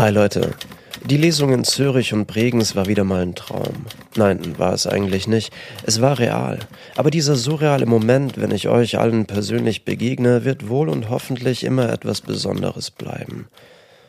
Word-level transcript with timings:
Hi 0.00 0.10
Leute, 0.10 0.54
die 1.04 1.18
Lesung 1.18 1.52
in 1.52 1.62
Zürich 1.62 2.14
und 2.14 2.24
Bregenz 2.26 2.74
war 2.74 2.86
wieder 2.86 3.04
mal 3.04 3.20
ein 3.20 3.34
Traum. 3.34 3.84
Nein, 4.16 4.58
war 4.58 4.72
es 4.72 4.86
eigentlich 4.86 5.28
nicht. 5.28 5.52
Es 5.84 6.00
war 6.00 6.18
real. 6.18 6.58
Aber 6.96 7.10
dieser 7.10 7.36
surreale 7.36 7.84
Moment, 7.84 8.40
wenn 8.40 8.50
ich 8.50 8.68
euch 8.68 8.98
allen 8.98 9.26
persönlich 9.26 9.84
begegne, 9.84 10.46
wird 10.46 10.70
wohl 10.70 10.88
und 10.88 11.10
hoffentlich 11.10 11.64
immer 11.64 11.92
etwas 11.92 12.22
Besonderes 12.22 12.90
bleiben. 12.90 13.48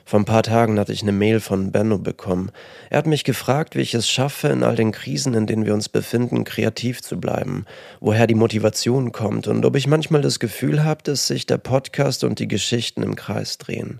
Vor 0.05 0.21
ein 0.21 0.25
paar 0.25 0.43
Tagen 0.43 0.79
hatte 0.79 0.93
ich 0.93 1.01
eine 1.01 1.11
Mail 1.11 1.41
von 1.41 1.73
Benno 1.73 1.97
bekommen. 1.97 2.53
Er 2.89 2.99
hat 2.99 3.05
mich 3.05 3.25
gefragt, 3.25 3.75
wie 3.75 3.81
ich 3.81 3.93
es 3.93 4.09
schaffe, 4.09 4.47
in 4.47 4.63
all 4.63 4.77
den 4.77 4.93
Krisen, 4.93 5.33
in 5.33 5.45
denen 5.45 5.65
wir 5.65 5.73
uns 5.73 5.89
befinden, 5.89 6.45
kreativ 6.45 7.01
zu 7.01 7.19
bleiben, 7.19 7.65
woher 7.99 8.27
die 8.27 8.35
Motivation 8.35 9.11
kommt 9.11 9.49
und 9.49 9.65
ob 9.65 9.75
ich 9.75 9.87
manchmal 9.87 10.21
das 10.21 10.39
Gefühl 10.39 10.85
habe, 10.85 11.03
dass 11.03 11.27
sich 11.27 11.47
der 11.47 11.57
Podcast 11.57 12.23
und 12.23 12.39
die 12.39 12.47
Geschichten 12.47 13.03
im 13.03 13.17
Kreis 13.17 13.57
drehen. 13.57 13.99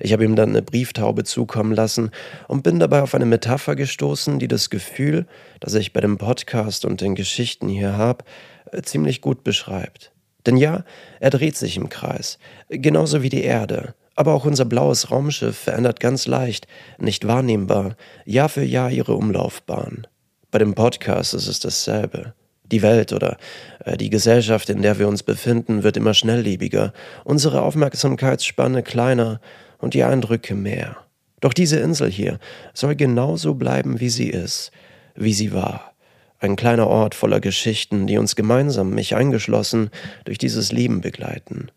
Ich 0.00 0.12
habe 0.12 0.24
ihm 0.24 0.36
dann 0.36 0.50
eine 0.50 0.62
Brieftaube 0.62 1.24
zukommen 1.24 1.72
lassen 1.72 2.10
und 2.48 2.62
bin 2.62 2.78
dabei 2.78 3.02
auf 3.02 3.14
eine 3.14 3.26
Metapher 3.26 3.76
gestoßen, 3.76 4.38
die 4.38 4.48
das 4.48 4.70
Gefühl, 4.70 5.26
das 5.60 5.74
ich 5.74 5.92
bei 5.92 6.00
dem 6.00 6.18
Podcast 6.18 6.84
und 6.84 7.00
den 7.00 7.14
Geschichten 7.14 7.68
hier 7.68 7.96
habe, 7.96 8.24
äh, 8.72 8.82
ziemlich 8.82 9.20
gut 9.20 9.44
beschreibt. 9.44 10.12
Denn 10.46 10.56
ja, 10.56 10.84
er 11.20 11.30
dreht 11.30 11.56
sich 11.56 11.76
im 11.76 11.88
Kreis, 11.88 12.38
genauso 12.68 13.22
wie 13.22 13.28
die 13.28 13.42
Erde. 13.42 13.94
Aber 14.14 14.32
auch 14.32 14.46
unser 14.46 14.64
blaues 14.64 15.10
Raumschiff 15.10 15.58
verändert 15.58 16.00
ganz 16.00 16.26
leicht, 16.26 16.66
nicht 16.98 17.26
wahrnehmbar, 17.26 17.96
Jahr 18.24 18.48
für 18.48 18.64
Jahr 18.64 18.90
ihre 18.90 19.14
Umlaufbahn. 19.14 20.06
Bei 20.50 20.58
dem 20.58 20.74
Podcast 20.74 21.34
ist 21.34 21.48
es 21.48 21.60
dasselbe. 21.60 22.32
Die 22.64 22.82
Welt 22.82 23.12
oder 23.12 23.36
äh, 23.84 23.96
die 23.96 24.10
Gesellschaft, 24.10 24.70
in 24.70 24.82
der 24.82 24.98
wir 24.98 25.06
uns 25.06 25.22
befinden, 25.22 25.82
wird 25.82 25.96
immer 25.96 26.14
schnelllebiger, 26.14 26.92
unsere 27.24 27.62
Aufmerksamkeitsspanne 27.62 28.82
kleiner 28.82 29.40
und 29.78 29.94
die 29.94 30.04
Eindrücke 30.04 30.54
mehr. 30.54 30.96
Doch 31.40 31.52
diese 31.52 31.78
Insel 31.78 32.10
hier 32.10 32.38
soll 32.74 32.96
genauso 32.96 33.54
bleiben, 33.54 34.00
wie 34.00 34.08
sie 34.08 34.28
ist, 34.28 34.70
wie 35.14 35.32
sie 35.32 35.52
war. 35.52 35.92
Ein 36.38 36.56
kleiner 36.56 36.86
Ort 36.86 37.14
voller 37.14 37.40
Geschichten, 37.40 38.06
die 38.06 38.18
uns 38.18 38.36
gemeinsam, 38.36 38.90
mich 38.90 39.14
eingeschlossen, 39.14 39.90
durch 40.24 40.38
dieses 40.38 40.72
Leben 40.72 41.00
begleiten. 41.00 41.70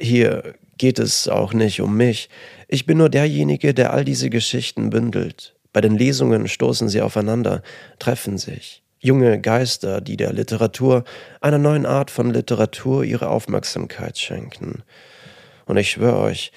Hier 0.00 0.54
geht 0.78 0.98
es 0.98 1.28
auch 1.28 1.52
nicht 1.52 1.80
um 1.80 1.96
mich. 1.96 2.28
Ich 2.68 2.86
bin 2.86 2.98
nur 2.98 3.10
derjenige, 3.10 3.74
der 3.74 3.92
all 3.92 4.04
diese 4.04 4.30
Geschichten 4.30 4.90
bündelt. 4.90 5.54
Bei 5.72 5.80
den 5.80 5.96
Lesungen 5.96 6.48
stoßen 6.48 6.88
sie 6.88 7.02
aufeinander, 7.02 7.62
treffen 7.98 8.38
sich. 8.38 8.82
Junge 9.00 9.40
Geister, 9.40 10.00
die 10.00 10.16
der 10.16 10.32
Literatur, 10.32 11.04
einer 11.40 11.58
neuen 11.58 11.86
Art 11.86 12.10
von 12.10 12.32
Literatur, 12.32 13.04
ihre 13.04 13.28
Aufmerksamkeit 13.28 14.18
schenken. 14.18 14.82
Und 15.66 15.76
ich 15.76 15.90
schwöre 15.90 16.18
euch, 16.18 16.50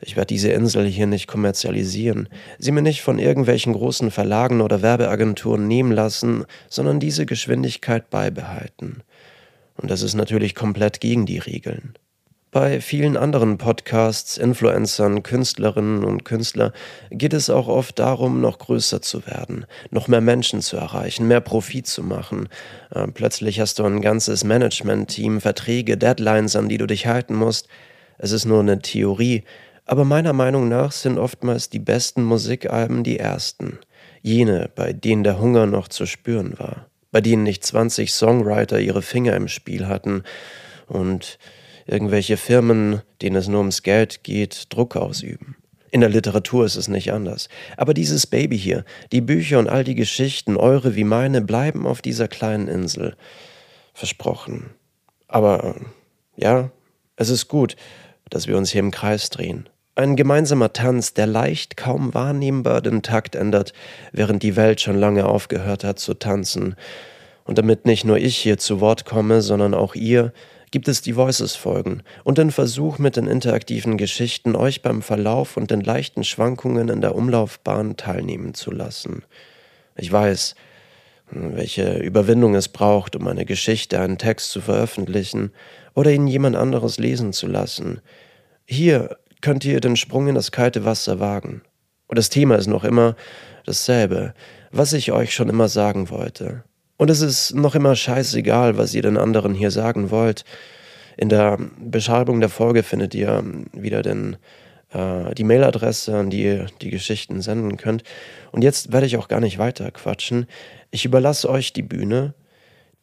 ich 0.00 0.16
werde 0.16 0.28
diese 0.28 0.50
Insel 0.50 0.86
hier 0.86 1.06
nicht 1.06 1.26
kommerzialisieren, 1.26 2.28
sie 2.58 2.72
mir 2.72 2.82
nicht 2.82 3.02
von 3.02 3.18
irgendwelchen 3.18 3.72
großen 3.74 4.10
Verlagen 4.10 4.60
oder 4.60 4.82
Werbeagenturen 4.82 5.68
nehmen 5.68 5.92
lassen, 5.92 6.44
sondern 6.68 7.00
diese 7.00 7.26
Geschwindigkeit 7.26 8.08
beibehalten. 8.10 9.02
Und 9.76 9.90
das 9.90 10.02
ist 10.02 10.14
natürlich 10.14 10.54
komplett 10.54 11.00
gegen 11.00 11.26
die 11.26 11.38
Regeln. 11.38 11.94
Bei 12.52 12.80
vielen 12.80 13.16
anderen 13.16 13.58
Podcasts, 13.58 14.36
Influencern, 14.36 15.22
Künstlerinnen 15.22 16.02
und 16.02 16.24
Künstler 16.24 16.72
geht 17.10 17.32
es 17.32 17.48
auch 17.48 17.68
oft 17.68 18.00
darum, 18.00 18.40
noch 18.40 18.58
größer 18.58 19.00
zu 19.00 19.24
werden, 19.24 19.66
noch 19.92 20.08
mehr 20.08 20.20
Menschen 20.20 20.60
zu 20.60 20.76
erreichen, 20.76 21.28
mehr 21.28 21.40
Profit 21.40 21.86
zu 21.86 22.02
machen. 22.02 22.48
Äh, 22.92 23.06
plötzlich 23.06 23.60
hast 23.60 23.78
du 23.78 23.84
ein 23.84 24.00
ganzes 24.00 24.42
Management-Team, 24.42 25.40
Verträge, 25.40 25.96
Deadlines, 25.96 26.56
an 26.56 26.68
die 26.68 26.78
du 26.78 26.88
dich 26.88 27.06
halten 27.06 27.36
musst. 27.36 27.68
Es 28.18 28.32
ist 28.32 28.46
nur 28.46 28.58
eine 28.58 28.80
Theorie, 28.80 29.44
aber 29.86 30.04
meiner 30.04 30.32
Meinung 30.32 30.68
nach 30.68 30.92
sind 30.92 31.18
oftmals 31.18 31.70
die 31.70 31.78
besten 31.78 32.22
Musikalben 32.22 33.02
die 33.02 33.18
ersten. 33.18 33.78
Jene, 34.22 34.70
bei 34.74 34.92
denen 34.92 35.24
der 35.24 35.40
Hunger 35.40 35.66
noch 35.66 35.88
zu 35.88 36.06
spüren 36.06 36.58
war, 36.58 36.86
bei 37.10 37.20
denen 37.20 37.42
nicht 37.42 37.64
20 37.64 38.12
Songwriter 38.12 38.78
ihre 38.78 39.02
Finger 39.02 39.34
im 39.34 39.48
Spiel 39.48 39.88
hatten 39.88 40.22
und 40.86 41.38
irgendwelche 41.86 42.36
Firmen, 42.36 43.02
denen 43.22 43.36
es 43.36 43.48
nur 43.48 43.60
ums 43.60 43.82
Geld 43.82 44.22
geht, 44.22 44.66
Druck 44.70 44.96
ausüben. 44.96 45.56
In 45.90 46.02
der 46.02 46.10
Literatur 46.10 46.64
ist 46.64 46.76
es 46.76 46.86
nicht 46.86 47.12
anders. 47.12 47.48
Aber 47.76 47.94
dieses 47.94 48.26
Baby 48.26 48.56
hier, 48.56 48.84
die 49.10 49.20
Bücher 49.20 49.58
und 49.58 49.68
all 49.68 49.82
die 49.82 49.96
Geschichten, 49.96 50.56
eure 50.56 50.94
wie 50.94 51.04
meine, 51.04 51.40
bleiben 51.40 51.86
auf 51.86 52.00
dieser 52.00 52.28
kleinen 52.28 52.68
Insel. 52.68 53.16
Versprochen. 53.92 54.70
Aber 55.26 55.74
ja, 56.36 56.70
es 57.16 57.28
ist 57.28 57.48
gut, 57.48 57.74
dass 58.28 58.46
wir 58.46 58.56
uns 58.56 58.70
hier 58.70 58.80
im 58.80 58.92
Kreis 58.92 59.30
drehen. 59.30 59.68
Ein 60.00 60.16
gemeinsamer 60.16 60.72
Tanz, 60.72 61.12
der 61.12 61.26
leicht 61.26 61.76
kaum 61.76 62.14
wahrnehmbar 62.14 62.80
den 62.80 63.02
Takt 63.02 63.34
ändert, 63.34 63.74
während 64.12 64.42
die 64.42 64.56
Welt 64.56 64.80
schon 64.80 64.96
lange 64.96 65.26
aufgehört 65.26 65.84
hat 65.84 65.98
zu 65.98 66.14
tanzen. 66.14 66.74
Und 67.44 67.58
damit 67.58 67.84
nicht 67.84 68.06
nur 68.06 68.16
ich 68.16 68.38
hier 68.38 68.56
zu 68.56 68.80
Wort 68.80 69.04
komme, 69.04 69.42
sondern 69.42 69.74
auch 69.74 69.94
ihr, 69.94 70.32
gibt 70.70 70.88
es 70.88 71.02
die 71.02 71.16
Voices-Folgen 71.16 72.02
und 72.24 72.38
den 72.38 72.50
Versuch 72.50 72.98
mit 72.98 73.16
den 73.16 73.26
interaktiven 73.26 73.98
Geschichten, 73.98 74.56
euch 74.56 74.80
beim 74.80 75.02
Verlauf 75.02 75.58
und 75.58 75.70
den 75.70 75.82
leichten 75.82 76.24
Schwankungen 76.24 76.88
in 76.88 77.02
der 77.02 77.14
Umlaufbahn 77.14 77.98
teilnehmen 77.98 78.54
zu 78.54 78.70
lassen. 78.70 79.22
Ich 79.96 80.10
weiß, 80.10 80.54
welche 81.30 81.98
Überwindung 81.98 82.54
es 82.54 82.68
braucht, 82.68 83.16
um 83.16 83.26
eine 83.26 83.44
Geschichte, 83.44 84.00
einen 84.00 84.16
Text 84.16 84.50
zu 84.50 84.62
veröffentlichen 84.62 85.52
oder 85.94 86.10
ihn 86.10 86.26
jemand 86.26 86.56
anderes 86.56 86.98
lesen 86.98 87.34
zu 87.34 87.46
lassen. 87.46 88.00
Hier 88.64 89.18
könnt 89.40 89.64
ihr 89.64 89.80
den 89.80 89.96
Sprung 89.96 90.28
in 90.28 90.34
das 90.34 90.52
kalte 90.52 90.84
Wasser 90.84 91.20
wagen. 91.20 91.62
Und 92.06 92.18
das 92.18 92.28
Thema 92.28 92.56
ist 92.56 92.66
noch 92.66 92.84
immer 92.84 93.16
dasselbe, 93.64 94.34
was 94.72 94.92
ich 94.92 95.12
euch 95.12 95.34
schon 95.34 95.48
immer 95.48 95.68
sagen 95.68 96.10
wollte. 96.10 96.64
Und 96.96 97.08
es 97.08 97.20
ist 97.20 97.54
noch 97.54 97.74
immer 97.74 97.96
scheißegal, 97.96 98.76
was 98.76 98.94
ihr 98.94 99.02
den 99.02 99.16
anderen 99.16 99.54
hier 99.54 99.70
sagen 99.70 100.10
wollt. 100.10 100.44
In 101.16 101.28
der 101.28 101.58
Beschreibung 101.78 102.40
der 102.40 102.48
Folge 102.48 102.82
findet 102.82 103.14
ihr 103.14 103.42
wieder 103.72 104.02
den, 104.02 104.36
äh, 104.92 105.34
die 105.34 105.44
Mailadresse, 105.44 106.16
an 106.16 106.30
die 106.30 106.42
ihr 106.42 106.66
die 106.82 106.90
Geschichten 106.90 107.40
senden 107.40 107.76
könnt. 107.76 108.02
Und 108.52 108.62
jetzt 108.62 108.92
werde 108.92 109.06
ich 109.06 109.16
auch 109.16 109.28
gar 109.28 109.40
nicht 109.40 109.58
weiter 109.58 109.90
quatschen. 109.90 110.46
Ich 110.90 111.04
überlasse 111.04 111.48
euch 111.48 111.72
die 111.72 111.82
Bühne. 111.82 112.34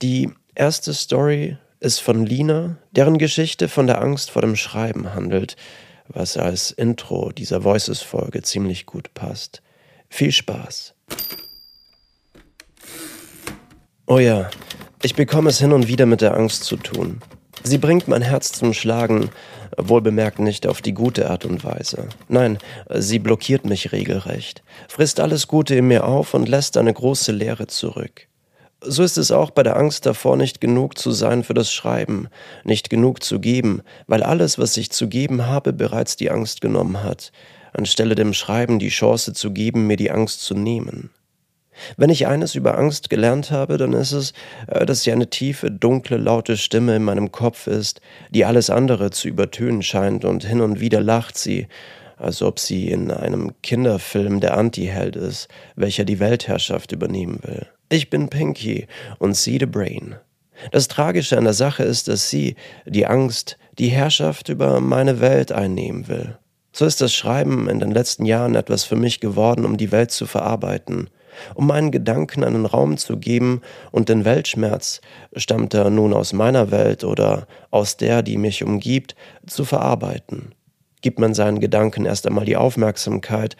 Die 0.01 0.29
erste 0.53 0.93
Story 0.93 1.57
ist 1.79 1.99
von 1.99 2.25
Lina, 2.25 2.77
deren 2.91 3.17
Geschichte 3.17 3.67
von 3.67 3.87
der 3.87 4.01
Angst 4.01 4.31
vor 4.31 4.41
dem 4.41 4.55
Schreiben 4.55 5.13
handelt, 5.13 5.55
was 6.09 6.37
als 6.37 6.71
Intro 6.71 7.31
dieser 7.31 7.63
Voices-Folge 7.63 8.41
ziemlich 8.41 8.85
gut 8.85 9.13
passt. 9.13 9.61
Viel 10.09 10.31
Spaß! 10.31 10.93
Oh 14.05 14.19
ja, 14.19 14.49
ich 15.01 15.15
bekomme 15.15 15.49
es 15.49 15.59
hin 15.59 15.73
und 15.73 15.87
wieder 15.87 16.05
mit 16.05 16.21
der 16.21 16.35
Angst 16.35 16.63
zu 16.63 16.77
tun. 16.77 17.19
Sie 17.63 17.77
bringt 17.77 18.07
mein 18.07 18.21
Herz 18.21 18.53
zum 18.53 18.73
Schlagen, 18.73 19.29
wohlbemerkt 19.77 20.39
nicht 20.39 20.65
auf 20.65 20.81
die 20.81 20.93
gute 20.93 21.29
Art 21.29 21.43
und 21.43 21.63
Weise. 21.63 22.07
Nein, 22.29 22.57
sie 22.89 23.19
blockiert 23.19 23.65
mich 23.65 23.91
regelrecht, 23.91 24.63
frisst 24.87 25.19
alles 25.19 25.47
Gute 25.47 25.75
in 25.75 25.87
mir 25.87 26.05
auf 26.05 26.33
und 26.33 26.47
lässt 26.47 26.77
eine 26.77 26.93
große 26.93 27.31
Leere 27.33 27.67
zurück. 27.67 28.27
So 28.81 29.01
ist 29.01 29.17
es 29.17 29.31
auch 29.31 29.49
bei 29.49 29.63
der 29.63 29.75
Angst 29.75 30.05
davor, 30.05 30.37
nicht 30.37 30.61
genug 30.61 30.99
zu 30.99 31.11
sein 31.11 31.43
für 31.43 31.55
das 31.55 31.71
Schreiben, 31.71 32.27
nicht 32.63 32.91
genug 32.91 33.23
zu 33.23 33.39
geben, 33.39 33.81
weil 34.05 34.21
alles, 34.21 34.59
was 34.59 34.77
ich 34.77 34.91
zu 34.91 35.07
geben 35.07 35.47
habe, 35.47 35.73
bereits 35.73 36.15
die 36.15 36.29
Angst 36.29 36.61
genommen 36.61 37.01
hat, 37.01 37.31
anstelle 37.73 38.13
dem 38.13 38.33
Schreiben 38.33 38.77
die 38.77 38.89
Chance 38.89 39.33
zu 39.33 39.51
geben, 39.51 39.87
mir 39.87 39.97
die 39.97 40.11
Angst 40.11 40.41
zu 40.41 40.53
nehmen. 40.53 41.09
Wenn 41.95 42.09
ich 42.11 42.27
eines 42.27 42.55
über 42.55 42.77
Angst 42.77 43.09
gelernt 43.09 43.51
habe, 43.51 43.77
dann 43.77 43.93
ist 43.93 44.11
es, 44.11 44.33
äh, 44.67 44.85
dass 44.85 45.03
sie 45.03 45.11
eine 45.11 45.29
tiefe, 45.29 45.71
dunkle, 45.71 46.17
laute 46.17 46.57
Stimme 46.57 46.95
in 46.95 47.03
meinem 47.03 47.31
Kopf 47.31 47.67
ist, 47.67 48.01
die 48.31 48.45
alles 48.45 48.69
andere 48.69 49.11
zu 49.11 49.27
übertönen 49.27 49.83
scheint, 49.83 50.25
und 50.25 50.43
hin 50.43 50.61
und 50.61 50.79
wieder 50.79 51.01
lacht 51.01 51.37
sie, 51.37 51.67
als 52.17 52.41
ob 52.41 52.59
sie 52.59 52.89
in 52.89 53.11
einem 53.11 53.53
Kinderfilm 53.61 54.39
der 54.39 54.57
Antiheld 54.57 55.15
ist, 55.15 55.49
welcher 55.75 56.03
die 56.03 56.19
Weltherrschaft 56.19 56.91
übernehmen 56.91 57.39
will. 57.43 57.67
Ich 57.89 58.09
bin 58.09 58.29
Pinky 58.29 58.87
und 59.19 59.35
sie 59.35 59.57
the 59.59 59.65
Brain. 59.65 60.15
Das 60.71 60.87
Tragische 60.87 61.37
an 61.37 61.43
der 61.43 61.53
Sache 61.53 61.83
ist, 61.83 62.07
dass 62.07 62.29
sie, 62.29 62.55
die 62.85 63.05
Angst, 63.05 63.57
die 63.77 63.89
Herrschaft 63.89 64.49
über 64.49 64.79
meine 64.79 65.19
Welt 65.19 65.51
einnehmen 65.51 66.07
will. 66.07 66.37
So 66.73 66.85
ist 66.85 67.01
das 67.01 67.13
Schreiben 67.13 67.69
in 67.69 67.79
den 67.79 67.91
letzten 67.91 68.25
Jahren 68.25 68.55
etwas 68.55 68.83
für 68.83 68.95
mich 68.95 69.19
geworden, 69.19 69.65
um 69.65 69.77
die 69.77 69.91
Welt 69.91 70.11
zu 70.11 70.25
verarbeiten 70.25 71.09
um 71.55 71.67
meinen 71.67 71.91
Gedanken 71.91 72.43
einen 72.43 72.65
Raum 72.65 72.97
zu 72.97 73.17
geben 73.17 73.61
und 73.91 74.09
den 74.09 74.25
Weltschmerz, 74.25 75.01
stammt 75.35 75.73
er 75.73 75.89
nun 75.89 76.13
aus 76.13 76.33
meiner 76.33 76.71
Welt 76.71 77.03
oder 77.03 77.47
aus 77.71 77.97
der, 77.97 78.23
die 78.23 78.37
mich 78.37 78.63
umgibt, 78.63 79.15
zu 79.45 79.65
verarbeiten. 79.65 80.53
Gibt 81.01 81.19
man 81.19 81.33
seinen 81.33 81.59
Gedanken 81.59 82.05
erst 82.05 82.27
einmal 82.27 82.45
die 82.45 82.57
Aufmerksamkeit, 82.57 83.55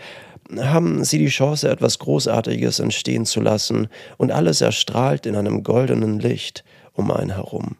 haben 0.55 1.03
sie 1.03 1.17
die 1.17 1.27
Chance, 1.27 1.69
etwas 1.69 1.99
Großartiges 1.99 2.79
entstehen 2.79 3.25
zu 3.25 3.41
lassen, 3.41 3.87
und 4.17 4.31
alles 4.31 4.61
erstrahlt 4.61 5.25
in 5.25 5.35
einem 5.35 5.63
goldenen 5.63 6.19
Licht 6.19 6.63
um 6.93 7.11
einen 7.11 7.31
herum. 7.31 7.77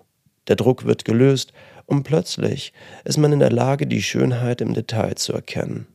Der 0.48 0.56
Druck 0.56 0.86
wird 0.86 1.06
gelöst, 1.06 1.54
und 1.86 2.04
plötzlich 2.04 2.74
ist 3.06 3.18
man 3.18 3.31
in 3.31 3.40
der 3.40 3.52
Lage, 3.52 3.88
die 3.88 4.04
Schönheit 4.04 4.62
im 4.62 4.74
Detail 4.74 5.16
zu 5.16 5.34
erkennen. 5.34 5.88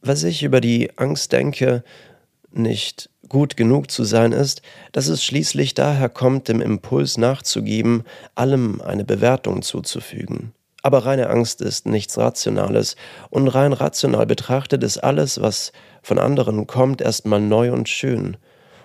Was 0.00 0.22
ich 0.22 0.44
über 0.44 0.60
die 0.60 0.96
Angst 0.96 1.32
denke, 1.32 1.82
nicht 2.50 3.10
gut 3.28 3.56
genug 3.56 3.90
zu 3.90 4.04
sein 4.04 4.32
ist, 4.32 4.62
dass 4.92 5.08
es 5.08 5.22
schließlich 5.24 5.74
daher 5.74 6.08
kommt, 6.08 6.48
dem 6.48 6.60
Impuls 6.60 7.18
nachzugeben, 7.18 8.04
allem 8.34 8.80
eine 8.80 9.04
Bewertung 9.04 9.62
zuzufügen. 9.62 10.52
Aber 10.82 11.04
reine 11.04 11.28
Angst 11.28 11.60
ist 11.60 11.86
nichts 11.86 12.18
Rationales, 12.18 12.96
und 13.30 13.48
rein 13.48 13.72
rational 13.72 14.26
betrachtet 14.26 14.84
ist 14.84 14.98
alles, 14.98 15.40
was 15.40 15.72
von 16.02 16.18
anderen 16.18 16.66
kommt, 16.66 17.00
erstmal 17.00 17.40
neu 17.40 17.72
und 17.72 17.88
schön. 17.88 18.36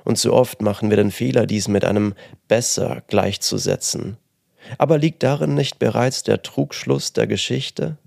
Und 0.03 0.17
zu 0.17 0.33
oft 0.33 0.61
machen 0.61 0.89
wir 0.89 0.97
den 0.97 1.11
Fehler, 1.11 1.45
dies 1.45 1.67
mit 1.67 1.85
einem 1.85 2.13
besser 2.47 3.03
gleichzusetzen. 3.07 4.17
Aber 4.77 4.97
liegt 4.97 5.23
darin 5.23 5.53
nicht 5.53 5.79
bereits 5.79 6.23
der 6.23 6.41
Trugschluss 6.41 7.13
der 7.13 7.27
Geschichte? 7.27 7.97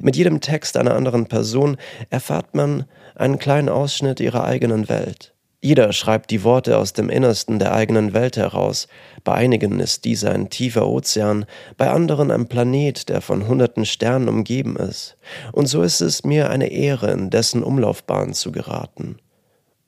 Mit 0.00 0.16
jedem 0.16 0.40
Text 0.40 0.76
einer 0.76 0.94
anderen 0.94 1.26
Person 1.26 1.76
erfahrt 2.10 2.54
man 2.54 2.84
einen 3.14 3.38
kleinen 3.38 3.68
Ausschnitt 3.68 4.20
ihrer 4.20 4.44
eigenen 4.44 4.88
Welt. 4.88 5.31
Jeder 5.64 5.92
schreibt 5.92 6.32
die 6.32 6.42
Worte 6.42 6.76
aus 6.76 6.92
dem 6.92 7.08
Innersten 7.08 7.60
der 7.60 7.72
eigenen 7.72 8.14
Welt 8.14 8.36
heraus. 8.36 8.88
Bei 9.22 9.34
einigen 9.34 9.78
ist 9.78 10.04
dieser 10.04 10.32
ein 10.32 10.50
tiefer 10.50 10.88
Ozean, 10.88 11.46
bei 11.76 11.88
anderen 11.88 12.32
ein 12.32 12.48
Planet, 12.48 13.08
der 13.08 13.20
von 13.20 13.46
hunderten 13.46 13.86
Sternen 13.86 14.28
umgeben 14.28 14.74
ist. 14.76 15.16
Und 15.52 15.66
so 15.66 15.82
ist 15.82 16.00
es 16.00 16.24
mir 16.24 16.50
eine 16.50 16.72
Ehre, 16.72 17.12
in 17.12 17.30
dessen 17.30 17.62
Umlaufbahn 17.62 18.34
zu 18.34 18.50
geraten. 18.50 19.20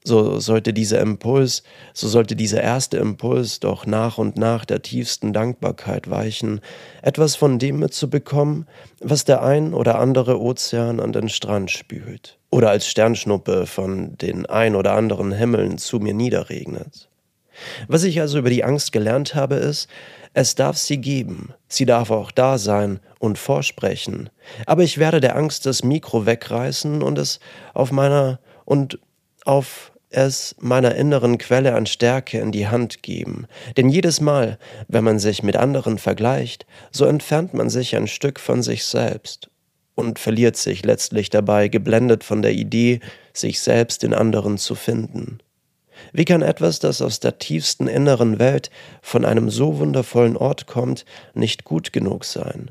So 0.06 0.39
sollte 0.39 0.75
dieser 0.75 1.01
Impuls, 1.01 1.62
so 1.95 2.09
sollte 2.09 2.37
dieser 2.37 2.62
erste 2.62 2.99
Impuls 2.99 3.59
doch 3.59 3.87
nach 3.87 4.19
und 4.19 4.37
nach 4.37 4.67
der 4.67 4.83
tiefsten 4.83 5.33
Dankbarkeit 5.33 6.11
weichen, 6.11 6.61
etwas 7.01 7.37
von 7.37 7.59
dem 7.59 7.79
mitzubekommen, 7.79 8.67
was 9.01 9.25
der 9.25 9.43
ein 9.43 9.73
oder 9.73 9.99
andere 9.99 10.39
Ozean 10.39 11.01
an 11.01 11.15
den 11.15 11.31
Strand 11.31 11.71
spült 11.71 12.39
oder 12.51 12.69
als 12.69 12.87
Sternschnuppe 12.87 13.65
von 13.65 14.19
den 14.19 14.45
ein 14.45 14.77
oder 14.77 14.93
anderen 14.93 15.33
Himmeln 15.33 15.79
zu 15.79 16.01
mir 16.01 16.12
niederregnet. 16.12 17.09
Was 17.89 18.05
ich 18.05 18.21
also 18.21 18.39
über 18.39 18.50
die 18.50 18.62
Angst 18.62 18.93
gelernt 18.93 19.35
habe, 19.35 19.55
ist, 19.55 19.89
es 20.35 20.55
darf 20.55 20.77
sie 20.77 20.99
geben, 20.99 21.55
sie 21.67 21.87
darf 21.87 22.11
auch 22.11 22.31
da 22.31 22.59
sein 22.59 23.00
und 23.21 23.39
vorsprechen, 23.39 24.29
aber 24.67 24.83
ich 24.83 24.99
werde 24.99 25.23
der 25.23 25.35
Angst 25.35 25.65
das 25.65 25.83
Mikro 25.83 26.27
wegreißen 26.27 27.03
und 27.03 27.17
es 27.17 27.41
auf 27.73 27.91
meiner 27.91 28.39
und 28.67 28.99
auf 29.47 29.94
es 30.16 30.55
meiner 30.58 30.94
inneren 30.94 31.38
Quelle 31.38 31.75
an 31.75 31.87
Stärke 31.87 32.38
in 32.38 32.52
die 32.52 32.69
Hand 32.69 33.02
geben. 33.02 33.46
Denn 33.76 33.88
jedes 33.88 34.20
Mal, 34.20 34.58
wenn 34.88 35.05
man 35.05 35.19
sich 35.19 35.43
mit 35.43 35.56
anderen 35.56 35.99
vergleicht, 35.99 36.66
so 36.90 37.05
entfernt 37.05 37.55
man 37.55 37.70
sich 37.70 37.96
ein 37.96 38.06
Stück 38.06 38.40
von 38.40 38.62
sich 38.62 38.84
selbst 38.84 39.50
und 39.94 40.19
verliert 40.19 40.56
sich 40.56 40.84
letztlich 40.84 41.31
dabei, 41.31 41.69
geblendet 41.69 42.25
von 42.25 42.43
der 42.43 42.52
Idee, 42.52 43.00
sich 43.32 43.61
selbst 43.61 44.05
in 44.05 44.14
anderen 44.14 44.58
zu 44.58 44.75
finden. 44.75 45.38
Wie 46.12 46.25
kann 46.25 46.43
etwas, 46.43 46.81
das 46.81 47.00
aus 47.00 47.20
der 47.20 47.38
tiefsten 47.38 47.87
inneren 47.87 48.38
Welt 48.38 48.70
von 49.00 49.25
einem 49.25 49.50
so 49.50 49.78
wundervollen 49.78 50.37
Ort 50.37 50.66
kommt, 50.66 51.05
nicht 51.34 51.64
gut 51.64 51.93
genug 51.93 52.25
sein? 52.25 52.70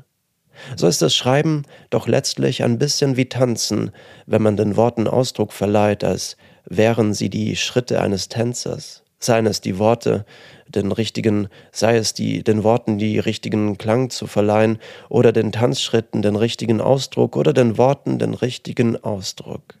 So 0.76 0.86
ist 0.86 1.02
das 1.02 1.14
Schreiben 1.14 1.64
doch 1.90 2.06
letztlich 2.06 2.62
ein 2.62 2.78
bisschen 2.78 3.16
wie 3.16 3.28
Tanzen, 3.28 3.90
wenn 4.26 4.42
man 4.42 4.56
den 4.56 4.76
Worten 4.76 5.08
Ausdruck 5.08 5.52
verleiht, 5.52 6.04
als 6.04 6.36
wären 6.66 7.14
sie 7.14 7.30
die 7.30 7.56
Schritte 7.56 8.00
eines 8.00 8.28
Tänzers, 8.28 9.02
seien 9.18 9.46
es 9.46 9.60
die 9.60 9.78
Worte, 9.78 10.24
den 10.68 10.92
richtigen, 10.92 11.48
sei 11.72 11.96
es 11.96 12.14
die, 12.14 12.42
den 12.42 12.62
Worten 12.62 12.98
die 12.98 13.18
richtigen 13.18 13.78
Klang 13.78 14.10
zu 14.10 14.26
verleihen, 14.26 14.78
oder 15.08 15.32
den 15.32 15.52
Tanzschritten 15.52 16.22
den 16.22 16.36
richtigen 16.36 16.80
Ausdruck 16.80 17.36
oder 17.36 17.52
den 17.52 17.78
Worten 17.78 18.18
den 18.18 18.34
richtigen 18.34 19.02
Ausdruck. 19.02 19.74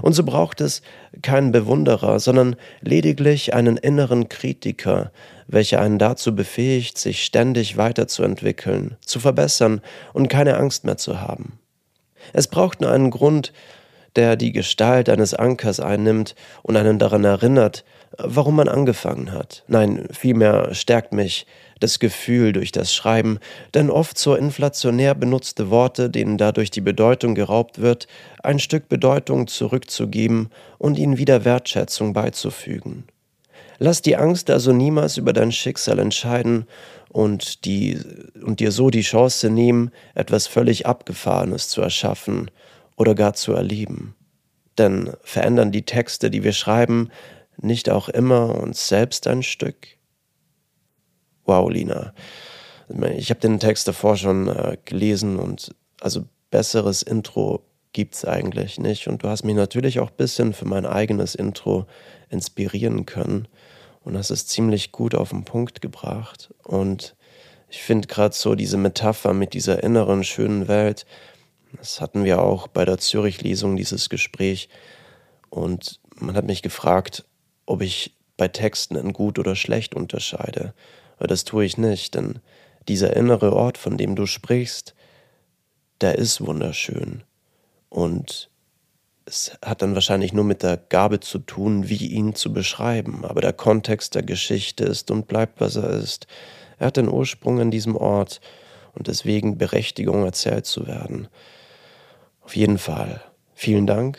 Und 0.00 0.12
so 0.12 0.22
braucht 0.22 0.60
es 0.60 0.82
keinen 1.22 1.50
Bewunderer, 1.50 2.20
sondern 2.20 2.56
lediglich 2.80 3.52
einen 3.52 3.76
inneren 3.76 4.28
Kritiker, 4.28 5.10
welcher 5.48 5.80
einen 5.80 5.98
dazu 5.98 6.34
befähigt, 6.34 6.98
sich 6.98 7.24
ständig 7.24 7.76
weiterzuentwickeln, 7.76 8.96
zu 9.04 9.18
verbessern 9.18 9.80
und 10.12 10.28
keine 10.28 10.56
Angst 10.56 10.84
mehr 10.84 10.96
zu 10.96 11.20
haben. 11.20 11.58
Es 12.32 12.46
braucht 12.46 12.80
nur 12.80 12.90
einen 12.90 13.10
Grund, 13.10 13.52
der 14.16 14.36
die 14.36 14.52
Gestalt 14.52 15.08
eines 15.08 15.34
Ankers 15.34 15.80
einnimmt 15.80 16.34
und 16.62 16.76
einen 16.76 16.98
daran 16.98 17.24
erinnert, 17.24 17.84
warum 18.18 18.56
man 18.56 18.68
angefangen 18.68 19.32
hat. 19.32 19.64
Nein, 19.68 20.06
vielmehr 20.12 20.74
stärkt 20.74 21.12
mich 21.12 21.46
das 21.80 21.98
Gefühl 21.98 22.52
durch 22.52 22.70
das 22.70 22.94
Schreiben, 22.94 23.38
denn 23.74 23.90
oft 23.90 24.18
so 24.18 24.34
inflationär 24.34 25.14
benutzte 25.14 25.70
Worte, 25.70 26.10
denen 26.10 26.38
dadurch 26.38 26.70
die 26.70 26.80
Bedeutung 26.80 27.34
geraubt 27.34 27.80
wird, 27.80 28.06
ein 28.42 28.58
Stück 28.58 28.88
Bedeutung 28.88 29.48
zurückzugeben 29.48 30.50
und 30.78 30.98
ihnen 30.98 31.18
wieder 31.18 31.44
Wertschätzung 31.44 32.12
beizufügen. 32.12 33.04
Lass 33.78 34.00
die 34.00 34.16
Angst 34.16 34.48
also 34.50 34.72
niemals 34.72 35.16
über 35.16 35.32
dein 35.32 35.50
Schicksal 35.50 35.98
entscheiden 35.98 36.66
und, 37.08 37.64
die, 37.64 37.98
und 38.40 38.60
dir 38.60 38.70
so 38.70 38.90
die 38.90 39.00
Chance 39.00 39.50
nehmen, 39.50 39.90
etwas 40.14 40.46
völlig 40.46 40.86
Abgefahrenes 40.86 41.68
zu 41.68 41.80
erschaffen 41.80 42.50
oder 43.02 43.14
gar 43.14 43.34
zu 43.34 43.52
erleben. 43.52 44.14
Denn 44.78 45.12
verändern 45.22 45.72
die 45.72 45.84
Texte, 45.84 46.30
die 46.30 46.44
wir 46.44 46.52
schreiben, 46.52 47.10
nicht 47.60 47.90
auch 47.90 48.08
immer 48.08 48.58
uns 48.60 48.88
selbst 48.88 49.26
ein 49.26 49.42
Stück? 49.42 49.98
Wow, 51.44 51.68
Lina. 51.68 52.14
Ich 53.16 53.30
habe 53.30 53.40
den 53.40 53.58
Text 53.58 53.88
davor 53.88 54.16
schon 54.16 54.48
äh, 54.48 54.78
gelesen 54.84 55.38
und 55.38 55.74
also 56.00 56.24
besseres 56.50 57.02
Intro 57.02 57.64
gibt's 57.92 58.24
eigentlich 58.24 58.78
nicht. 58.78 59.08
Und 59.08 59.24
du 59.24 59.28
hast 59.28 59.44
mich 59.44 59.56
natürlich 59.56 59.98
auch 59.98 60.10
ein 60.10 60.16
bisschen 60.16 60.52
für 60.52 60.66
mein 60.66 60.86
eigenes 60.86 61.34
Intro 61.34 61.86
inspirieren 62.30 63.04
können. 63.04 63.48
Und 64.04 64.14
das 64.14 64.30
ist 64.30 64.48
ziemlich 64.48 64.92
gut 64.92 65.14
auf 65.14 65.30
den 65.30 65.44
Punkt 65.44 65.80
gebracht. 65.80 66.54
Und 66.62 67.16
ich 67.68 67.82
finde 67.82 68.06
gerade 68.06 68.34
so 68.34 68.54
diese 68.54 68.76
Metapher 68.76 69.32
mit 69.32 69.54
dieser 69.54 69.82
inneren 69.82 70.24
schönen 70.24 70.68
Welt, 70.68 71.06
das 71.76 72.00
hatten 72.00 72.24
wir 72.24 72.42
auch 72.42 72.68
bei 72.68 72.84
der 72.84 72.98
Zürich-Lesung, 72.98 73.76
dieses 73.76 74.08
Gespräch. 74.08 74.68
Und 75.50 76.00
man 76.16 76.34
hat 76.34 76.46
mich 76.46 76.62
gefragt, 76.62 77.24
ob 77.66 77.82
ich 77.82 78.16
bei 78.36 78.48
Texten 78.48 78.96
in 78.96 79.12
gut 79.12 79.38
oder 79.38 79.56
schlecht 79.56 79.94
unterscheide. 79.94 80.74
Aber 81.18 81.28
das 81.28 81.44
tue 81.44 81.64
ich 81.64 81.78
nicht, 81.78 82.14
denn 82.14 82.40
dieser 82.88 83.14
innere 83.16 83.52
Ort, 83.52 83.78
von 83.78 83.96
dem 83.96 84.16
du 84.16 84.26
sprichst, 84.26 84.94
der 86.00 86.16
ist 86.16 86.44
wunderschön. 86.44 87.22
Und 87.88 88.50
es 89.24 89.52
hat 89.64 89.82
dann 89.82 89.94
wahrscheinlich 89.94 90.32
nur 90.32 90.44
mit 90.44 90.62
der 90.62 90.76
Gabe 90.76 91.20
zu 91.20 91.38
tun, 91.38 91.88
wie 91.88 92.06
ihn 92.06 92.34
zu 92.34 92.52
beschreiben. 92.52 93.24
Aber 93.24 93.40
der 93.40 93.52
Kontext 93.52 94.14
der 94.14 94.22
Geschichte 94.22 94.84
ist 94.84 95.10
und 95.10 95.28
bleibt, 95.28 95.60
was 95.60 95.76
er 95.76 95.90
ist. 95.90 96.26
Er 96.78 96.88
hat 96.88 96.96
den 96.96 97.08
Ursprung 97.08 97.60
in 97.60 97.70
diesem 97.70 97.96
Ort 97.96 98.40
und 98.94 99.06
deswegen 99.06 99.58
Berechtigung 99.58 100.24
erzählt 100.24 100.66
zu 100.66 100.86
werden. 100.86 101.28
Auf 102.42 102.56
jeden 102.56 102.78
Fall. 102.78 103.22
Vielen 103.54 103.86
Dank 103.86 104.18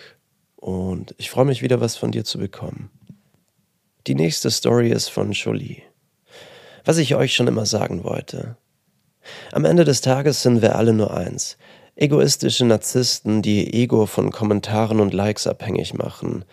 und 0.55 1.13
ich 1.17 1.29
freue 1.29 1.45
mich 1.45 1.61
wieder, 1.61 1.81
was 1.81 1.97
von 1.97 2.11
dir 2.11 2.23
zu 2.23 2.37
bekommen. 2.37 2.89
Die 4.07 4.15
nächste 4.15 4.49
Story 4.49 4.89
ist 4.89 5.09
von 5.09 5.31
Jolie. 5.33 5.83
Was 6.85 6.97
ich 6.97 7.15
euch 7.15 7.33
schon 7.33 7.47
immer 7.47 7.65
sagen 7.65 8.03
wollte. 8.03 8.57
Am 9.51 9.65
Ende 9.65 9.85
des 9.85 10.01
Tages 10.01 10.41
sind 10.41 10.61
wir 10.61 10.75
alle 10.75 10.93
nur 10.93 11.15
eins. 11.15 11.57
Egoistische 11.95 12.65
Narzissten, 12.65 13.41
die 13.41 13.73
Ego 13.73 14.05
von 14.05 14.31
Kommentaren 14.31 14.99
und 14.99 15.13
Likes 15.13 15.45
abhängig 15.45 15.93
machen. 15.93 16.43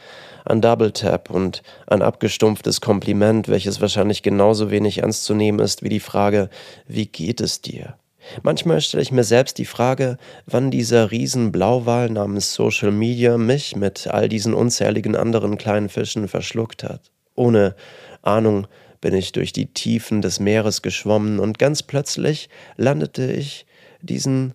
Ein 0.44 0.60
Double 0.60 0.92
Tap 0.92 1.30
und 1.30 1.62
ein 1.86 2.02
abgestumpftes 2.02 2.80
Kompliment, 2.80 3.48
welches 3.48 3.80
wahrscheinlich 3.80 4.22
genauso 4.22 4.70
wenig 4.70 4.98
ernst 4.98 5.24
zu 5.24 5.34
nehmen 5.34 5.60
ist 5.60 5.82
wie 5.82 5.88
die 5.88 6.00
Frage, 6.00 6.50
wie 6.86 7.06
geht 7.06 7.40
es 7.40 7.62
dir? 7.62 7.96
Manchmal 8.42 8.80
stelle 8.80 9.02
ich 9.02 9.12
mir 9.12 9.25
selbst 9.25 9.58
die 9.58 9.64
Frage, 9.64 10.16
wann 10.46 10.70
dieser 10.70 11.10
Riesenblauwal 11.10 12.10
namens 12.10 12.54
Social 12.54 12.92
Media 12.92 13.38
mich 13.38 13.76
mit 13.76 14.06
all 14.06 14.28
diesen 14.28 14.54
unzähligen 14.54 15.16
anderen 15.16 15.58
kleinen 15.58 15.88
Fischen 15.88 16.28
verschluckt 16.28 16.84
hat. 16.84 17.10
Ohne 17.34 17.75
Ahnung 18.22 18.66
bin 19.00 19.14
ich 19.14 19.32
durch 19.32 19.52
die 19.52 19.72
Tiefen 19.72 20.22
des 20.22 20.40
Meeres 20.40 20.82
geschwommen 20.82 21.38
und 21.38 21.58
ganz 21.58 21.82
plötzlich 21.82 22.49
landete 22.76 23.32
ich 23.32 23.66
diesen 24.02 24.54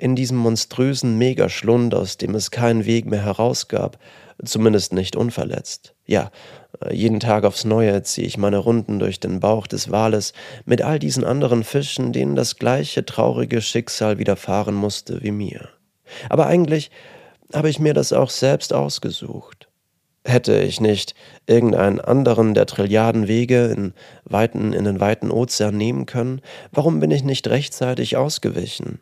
in 0.00 0.16
diesem 0.16 0.38
monströsen 0.38 1.18
Megaschlund, 1.18 1.94
aus 1.94 2.16
dem 2.16 2.34
es 2.34 2.50
keinen 2.50 2.86
Weg 2.86 3.04
mehr 3.04 3.22
herausgab, 3.22 3.98
zumindest 4.42 4.94
nicht 4.94 5.14
unverletzt. 5.14 5.94
Ja, 6.06 6.30
äh, 6.82 6.94
jeden 6.94 7.20
Tag 7.20 7.44
aufs 7.44 7.66
Neue 7.66 8.02
ziehe 8.02 8.26
ich 8.26 8.38
meine 8.38 8.56
Runden 8.56 8.98
durch 8.98 9.20
den 9.20 9.40
Bauch 9.40 9.66
des 9.66 9.90
Wales 9.90 10.32
mit 10.64 10.80
all 10.80 10.98
diesen 10.98 11.22
anderen 11.22 11.64
Fischen, 11.64 12.12
denen 12.12 12.34
das 12.34 12.56
gleiche 12.56 13.04
traurige 13.04 13.60
Schicksal 13.60 14.18
widerfahren 14.18 14.74
musste 14.74 15.22
wie 15.22 15.32
mir. 15.32 15.68
Aber 16.30 16.46
eigentlich 16.46 16.90
habe 17.52 17.68
ich 17.68 17.78
mir 17.78 17.92
das 17.92 18.14
auch 18.14 18.30
selbst 18.30 18.72
ausgesucht. 18.72 19.68
Hätte 20.24 20.58
ich 20.60 20.80
nicht 20.80 21.14
irgendeinen 21.46 22.00
anderen 22.00 22.54
der 22.54 22.66
Trilliarden 22.66 23.28
Wege 23.28 23.66
in, 23.66 23.92
weiten, 24.24 24.72
in 24.72 24.84
den 24.84 24.98
weiten 24.98 25.30
Ozean 25.30 25.76
nehmen 25.76 26.06
können, 26.06 26.40
warum 26.72 27.00
bin 27.00 27.10
ich 27.10 27.22
nicht 27.22 27.48
rechtzeitig 27.48 28.16
ausgewichen? 28.16 29.00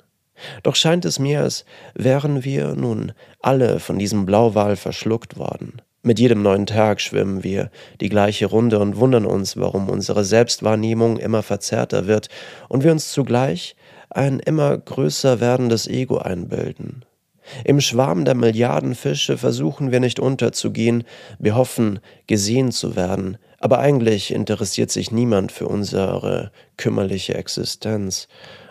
Doch 0.63 0.77
scheint 0.77 1.05
es 1.05 1.19
mir, 1.19 1.43
als 1.43 1.65
wären 1.95 2.45
wir 2.45 2.75
nun 2.75 3.13
alle 3.41 3.81
von 3.81 3.99
diesem 3.99 4.27
Blauwal 4.27 4.77
verschluckt 4.77 5.37
worden. 5.37 5.83
Mit 6.03 6.21
jedem 6.21 6.43
neuen 6.43 6.67
Tag 6.67 7.01
schwimmen 7.01 7.43
wir 7.43 7.71
die 8.01 8.09
gleiche 8.09 8.47
Runde 8.47 8.79
und 8.79 8.97
wundern 8.97 9.27
uns, 9.27 9.57
warum 9.57 9.89
unsere 9.89 10.25
Selbstwahrnehmung 10.25 11.19
immer 11.19 11.43
verzerrter 11.43 12.07
wird 12.07 12.29
und 12.69 12.85
wir 12.85 12.93
uns 12.93 13.13
zugleich 13.13 13.75
ein 14.11 14.39
immer 14.39 14.79
größer 14.79 15.41
werdendes 15.41 15.87
Ego 15.87 16.19
einbilden. 16.19 17.05
Im 17.65 17.81
Schwarm 17.81 18.25
der 18.25 18.35
Milliarden 18.35 18.95
Fische 18.95 19.39
versuchen 19.39 19.91
wir 19.91 20.01
nicht 20.01 20.21
unterzugehen, 20.21 21.05
wir 21.39 21.57
hoffen, 21.57 22.01
gesehen 22.27 22.73
zu 22.73 22.95
werden, 22.95 23.39
aber 23.59 23.79
eigentlich 23.81 24.33
interessiert 24.33 24.91
sich 24.91 25.11
niemand 25.11 25.51
für 25.51 25.67
unsere 25.67 26.53
kümmerliche 26.77 27.35
Existenz. 27.35 28.29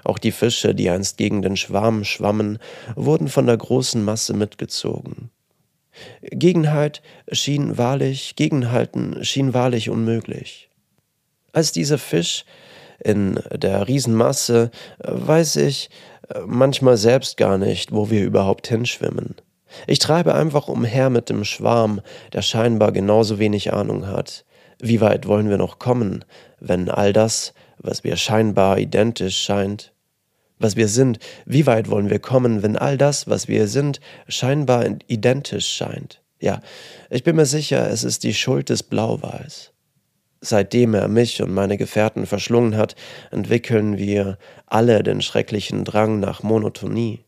Auch 0.08 0.20
die 0.20 0.32
Fische, 0.32 0.74
die 0.74 0.90
einst 0.90 1.18
gegen 1.18 1.42
den 1.42 1.58
Schwarm 1.58 2.06
schwammen, 2.06 2.60
wurden 2.96 3.28
von 3.28 3.46
der 3.46 3.58
großen 3.58 4.02
Masse 4.02 4.34
mitgezogen. 4.34 5.32
Gegenhalt 6.22 7.02
schien 7.30 7.78
wahrlich, 7.78 8.38
Gegenhalten 8.38 9.26
schien 9.26 9.54
wahrlich 9.54 9.90
unmöglich. 9.90 10.70
Als 11.52 11.74
dieser 11.74 11.98
Fisch 11.98 12.46
in 13.04 13.42
der 13.52 13.90
Riesenmasse 13.90 14.72
weiß 15.00 15.58
ich 15.58 15.90
manchmal 16.46 16.96
selbst 16.96 17.36
gar 17.36 17.58
nicht, 17.58 17.92
wo 17.92 18.10
wir 18.10 18.24
überhaupt 18.24 18.70
hinschwimmen. 18.70 19.36
Ich 19.88 20.00
treibe 20.00 20.36
einfach 20.36 20.70
umher 20.70 21.10
mit 21.10 21.28
dem 21.28 21.44
Schwarm, 21.44 22.00
der 22.32 22.44
scheinbar 22.44 22.94
genauso 22.94 23.40
wenig 23.40 23.74
Ahnung 23.74 24.08
hat. 24.08 24.46
Wie 24.80 25.02
weit 25.02 25.28
wollen 25.28 25.50
wir 25.50 25.58
noch 25.58 25.80
kommen, 25.80 26.24
wenn 26.62 26.88
all 26.88 27.12
das, 27.12 27.54
was 27.78 28.06
wir 28.06 28.16
scheinbar 28.16 28.78
identisch 28.78 29.38
scheint, 29.38 29.92
was 30.60 30.76
wir 30.76 30.88
sind, 30.88 31.20
wie 31.46 31.66
weit 31.66 31.90
wollen 31.90 32.10
wir 32.10 32.20
kommen, 32.20 32.64
wenn 32.64 32.78
all 32.78 32.98
das, 32.98 33.28
was 33.28 33.48
wir 33.48 33.68
sind, 33.68 34.00
scheinbar 34.28 34.86
identisch 35.08 35.68
scheint? 35.68 36.22
Ja, 36.40 36.62
ich 37.10 37.24
bin 37.24 37.36
mir 37.36 37.46
sicher, 37.46 37.90
es 37.90 38.04
ist 38.04 38.24
die 38.24 38.34
Schuld 38.34 38.70
des 38.70 38.84
Blauwals. 38.84 39.72
Seitdem 40.40 40.94
er 40.94 41.08
mich 41.08 41.42
und 41.42 41.52
meine 41.52 41.78
Gefährten 41.78 42.28
verschlungen 42.28 42.78
hat, 42.78 42.96
entwickeln 43.32 43.98
wir 43.98 44.38
alle 44.68 45.02
den 45.02 45.22
schrecklichen 45.22 45.84
Drang 45.84 46.20
nach 46.20 46.44
Monotonie. 46.44 47.24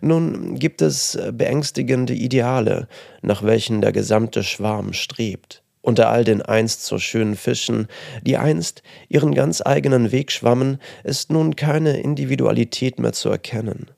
Nun 0.00 0.58
gibt 0.58 0.82
es 0.82 1.18
beängstigende 1.32 2.14
Ideale, 2.14 2.88
nach 3.22 3.42
welchen 3.42 3.80
der 3.80 3.92
gesamte 3.92 4.44
Schwarm 4.44 4.92
strebt. 4.92 5.61
Unter 5.82 6.10
all 6.10 6.24
den 6.24 6.42
einst 6.42 6.84
so 6.84 6.98
schönen 6.98 7.36
Fischen, 7.36 7.88
die 8.22 8.36
einst 8.36 8.82
ihren 9.08 9.34
ganz 9.34 9.60
eigenen 9.60 10.12
Weg 10.12 10.30
schwammen, 10.30 10.78
ist 11.02 11.30
nun 11.30 11.56
keine 11.56 12.00
Individualität 12.00 13.00
mehr 13.00 13.12
zu 13.12 13.28
erkennen. 13.28 13.90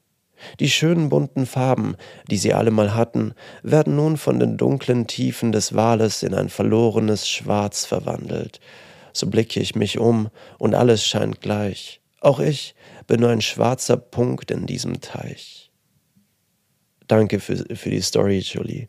Die 0.61 0.71
schönen 0.71 1.11
bunten 1.11 1.47
Farben, 1.47 1.97
die 2.31 2.37
sie 2.37 2.55
alle 2.55 2.71
mal 2.71 2.95
hatten, 2.95 3.35
werden 3.62 3.97
nun 3.97 4.17
von 4.17 4.41
den 4.41 4.57
dunklen 4.57 5.07
Tiefen 5.07 5.53
des 5.53 5.75
Wales 5.75 6.23
in 6.23 6.35
ein 6.35 6.49
verlorenes 6.49 7.29
Schwarz 7.29 7.85
verwandelt. 7.85 8.61
So 9.12 9.29
blicke 9.29 9.61
ich 9.61 9.75
mich 9.75 9.99
um, 9.99 10.29
und 10.59 10.75
alles 10.75 11.07
scheint 11.07 11.41
gleich. 11.41 12.00
Auch 12.21 12.41
ich 12.41 12.75
bin 13.07 13.21
nur 13.21 13.31
ein 13.31 13.43
schwarzer 13.43 13.97
Punkt 13.97 14.50
in 14.50 14.67
diesem 14.67 15.00
Teich. 15.00 15.71
Danke 17.07 17.38
für, 17.38 17.57
für 17.76 17.91
die 17.91 18.00
Story, 18.00 18.38
Julie. 18.38 18.88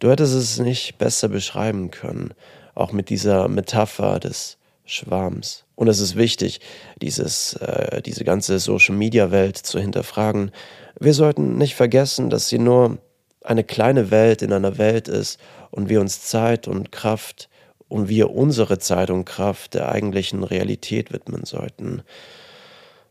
Du 0.00 0.10
hättest 0.10 0.34
es 0.34 0.58
nicht 0.58 0.98
besser 0.98 1.28
beschreiben 1.28 1.90
können, 1.90 2.34
auch 2.74 2.92
mit 2.92 3.08
dieser 3.08 3.48
Metapher 3.48 4.20
des 4.20 4.58
Schwarms. 4.84 5.64
Und 5.74 5.88
es 5.88 6.00
ist 6.00 6.16
wichtig, 6.16 6.60
dieses, 7.00 7.54
äh, 7.54 8.02
diese 8.02 8.24
ganze 8.24 8.58
Social-Media-Welt 8.58 9.56
zu 9.56 9.78
hinterfragen. 9.78 10.50
Wir 10.98 11.14
sollten 11.14 11.56
nicht 11.58 11.74
vergessen, 11.74 12.30
dass 12.30 12.48
sie 12.48 12.58
nur 12.58 12.98
eine 13.42 13.64
kleine 13.64 14.10
Welt 14.10 14.42
in 14.42 14.52
einer 14.52 14.78
Welt 14.78 15.08
ist 15.08 15.38
und 15.70 15.88
wir 15.88 16.00
uns 16.00 16.22
Zeit 16.22 16.68
und 16.68 16.92
Kraft 16.92 17.48
und 17.88 18.08
wir 18.08 18.30
unsere 18.30 18.78
Zeit 18.78 19.10
und 19.10 19.24
Kraft 19.24 19.74
der 19.74 19.90
eigentlichen 19.90 20.42
Realität 20.42 21.12
widmen 21.12 21.44
sollten. 21.44 22.02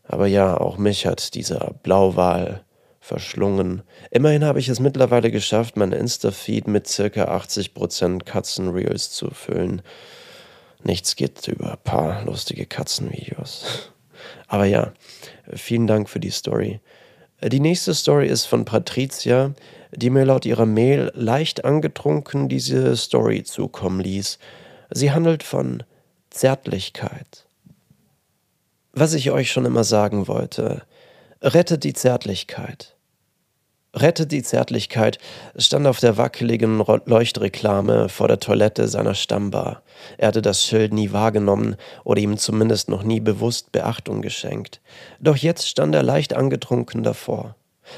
Aber 0.04 0.26
ja, 0.26 0.56
auch 0.56 0.76
mich 0.78 1.06
hat 1.06 1.34
dieser 1.34 1.74
Blauwal 1.82 2.64
verschlungen. 3.06 3.82
Immerhin 4.10 4.44
habe 4.44 4.58
ich 4.58 4.68
es 4.68 4.80
mittlerweile 4.80 5.30
geschafft, 5.30 5.76
mein 5.76 5.92
Insta-Feed 5.92 6.66
mit 6.66 6.88
circa 6.88 7.36
80% 7.36 8.24
Katzenreels 8.24 9.12
zu 9.12 9.30
füllen. 9.30 9.80
Nichts 10.82 11.14
geht 11.14 11.46
über 11.46 11.72
ein 11.72 11.78
paar 11.84 12.24
lustige 12.24 12.66
Katzenvideos. 12.66 13.92
Aber 14.48 14.64
ja, 14.64 14.92
vielen 15.52 15.86
Dank 15.86 16.08
für 16.08 16.18
die 16.18 16.30
Story. 16.30 16.80
Die 17.40 17.60
nächste 17.60 17.94
Story 17.94 18.26
ist 18.26 18.46
von 18.46 18.64
Patricia, 18.64 19.54
die 19.92 20.10
mir 20.10 20.24
laut 20.24 20.44
ihrer 20.44 20.66
Mail 20.66 21.12
leicht 21.14 21.64
angetrunken 21.64 22.48
diese 22.48 22.96
Story 22.96 23.44
zukommen 23.44 24.00
ließ. 24.00 24.38
Sie 24.90 25.12
handelt 25.12 25.44
von 25.44 25.84
Zärtlichkeit. 26.30 27.46
Was 28.92 29.14
ich 29.14 29.30
euch 29.30 29.52
schon 29.52 29.64
immer 29.64 29.84
sagen 29.84 30.26
wollte, 30.26 30.82
rettet 31.40 31.84
die 31.84 31.92
Zärtlichkeit. 31.92 32.95
Rettet 33.96 34.30
die 34.30 34.42
Zärtlichkeit 34.42 35.18
stand 35.56 35.86
auf 35.86 36.00
der 36.00 36.18
wackeligen 36.18 36.84
Leuchtreklame 37.06 38.10
vor 38.10 38.28
der 38.28 38.38
Toilette 38.38 38.88
seiner 38.88 39.14
Stammbar. 39.14 39.82
Er 40.18 40.28
hatte 40.28 40.42
das 40.42 40.62
Schild 40.62 40.92
nie 40.92 41.12
wahrgenommen 41.12 41.76
oder 42.04 42.20
ihm 42.20 42.36
zumindest 42.36 42.90
noch 42.90 43.02
nie 43.02 43.20
bewusst 43.20 43.72
Beachtung 43.72 44.20
geschenkt. 44.20 44.82
Doch 45.18 45.36
jetzt 45.36 45.66
stand 45.66 45.94
er 45.94 46.02
leicht 46.02 46.34
angetrunken 46.34 47.04
davor. 47.04 47.56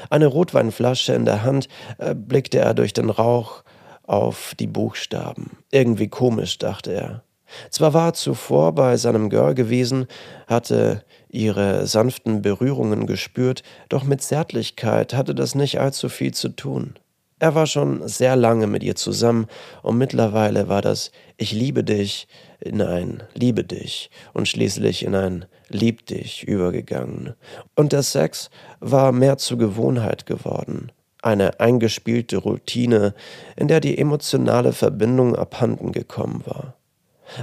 Eine 0.09 0.27
Rotweinflasche 0.27 1.13
in 1.13 1.25
der 1.25 1.43
Hand 1.43 1.67
äh, 1.97 2.15
blickte 2.15 2.59
er 2.59 2.73
durch 2.73 2.93
den 2.93 3.09
Rauch 3.09 3.63
auf 4.03 4.53
die 4.57 4.67
Buchstaben. 4.67 5.57
Irgendwie 5.69 6.07
komisch, 6.07 6.59
dachte 6.59 6.93
er. 6.93 7.23
Zwar 7.69 7.93
war 7.93 8.07
er 8.09 8.13
zuvor 8.13 8.73
bei 8.73 8.97
seinem 8.97 9.29
Girl 9.29 9.55
gewesen, 9.55 10.07
hatte 10.47 11.03
ihre 11.29 11.87
sanften 11.87 12.41
Berührungen 12.41 13.05
gespürt, 13.05 13.63
doch 13.89 14.03
mit 14.03 14.21
Zärtlichkeit 14.21 15.13
hatte 15.13 15.35
das 15.35 15.55
nicht 15.55 15.79
allzu 15.79 16.09
viel 16.09 16.33
zu 16.33 16.49
tun. 16.49 16.95
Er 17.41 17.55
war 17.55 17.67
schon 17.67 18.05
sehr 18.05 18.35
lange 18.35 18.67
mit 18.67 18.83
ihr 18.83 18.95
zusammen 18.95 19.47
und 19.81 19.97
mittlerweile 19.97 20.67
war 20.67 20.81
das 20.81 21.11
Ich 21.37 21.53
liebe 21.53 21.85
dich 21.85 22.27
in 22.59 22.81
ein 22.81 23.23
Liebe 23.33 23.63
dich 23.63 24.09
und 24.33 24.49
schließlich 24.49 25.05
in 25.05 25.15
ein 25.15 25.45
Lieb 25.69 26.05
dich 26.05 26.43
übergegangen. 26.43 27.35
Und 27.75 27.93
der 27.93 28.03
Sex 28.03 28.49
war 28.81 29.13
mehr 29.13 29.37
zur 29.37 29.57
Gewohnheit 29.57 30.25
geworden. 30.25 30.91
Eine 31.21 31.61
eingespielte 31.61 32.37
Routine, 32.37 33.13
in 33.55 33.69
der 33.69 33.79
die 33.79 33.97
emotionale 33.97 34.73
Verbindung 34.73 35.35
abhanden 35.35 35.93
gekommen 35.93 36.43
war. 36.45 36.75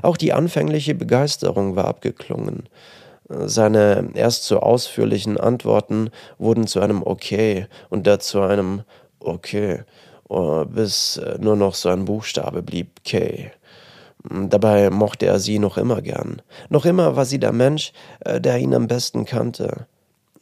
Auch 0.03 0.17
die 0.17 0.33
anfängliche 0.33 0.95
Begeisterung 0.95 1.77
war 1.77 1.87
abgeklungen. 1.87 2.69
Seine 3.29 4.11
erst 4.15 4.45
so 4.45 4.61
ausführlichen 4.61 5.39
Antworten 5.39 6.11
wurden 6.39 6.67
zu 6.67 6.81
einem 6.81 7.03
Okay 7.03 7.67
und 7.91 8.07
der 8.07 8.21
zu 8.21 8.41
einem 8.41 8.83
Okay, 9.19 9.83
oh, 10.29 10.65
bis 10.65 11.17
äh, 11.17 11.37
nur 11.41 11.57
noch 11.57 11.75
so 11.75 11.89
ein 11.89 12.05
Buchstabe 12.05 12.63
blieb 12.63 13.03
K. 13.05 13.51
Dabei 14.29 14.91
mochte 14.91 15.27
er 15.27 15.41
sie 15.41 15.59
noch 15.59 15.79
immer 15.79 16.03
gern. 16.03 16.43
Noch 16.69 16.85
immer 16.85 17.17
war 17.17 17.25
sie 17.25 17.39
der 17.39 17.53
Mensch, 17.53 17.93
äh, 18.21 18.41
der 18.41 18.59
ihn 18.59 18.75
am 18.75 18.87
besten 18.87 19.25
kannte. 19.25 19.87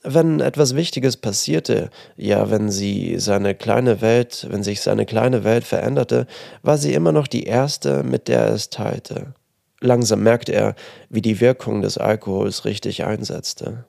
Wenn 0.06 0.40
etwas 0.40 0.76
Wichtiges 0.76 1.16
passierte, 1.16 1.88
ja, 2.16 2.50
wenn 2.50 2.70
sie 2.70 3.18
seine 3.18 3.54
kleine 3.54 4.02
Welt, 4.02 4.46
wenn 4.50 4.62
sich 4.62 4.82
seine 4.82 5.06
kleine 5.06 5.44
Welt 5.44 5.64
veränderte, 5.64 6.26
war 6.62 6.76
sie 6.76 6.92
immer 6.92 7.11
noch 7.11 7.26
die 7.26 7.44
erste, 7.44 8.02
mit 8.02 8.28
der 8.28 8.40
er 8.40 8.52
es 8.52 8.68
teilte. 8.68 9.32
Langsam 9.80 10.23
merkte 10.23 10.52
er, 10.52 10.75
wie 11.08 11.23
die 11.23 11.40
Wirkung 11.40 11.80
des 11.80 11.96
Alkohols 11.96 12.66
richtig 12.66 13.04
einsetzte. 13.04 13.87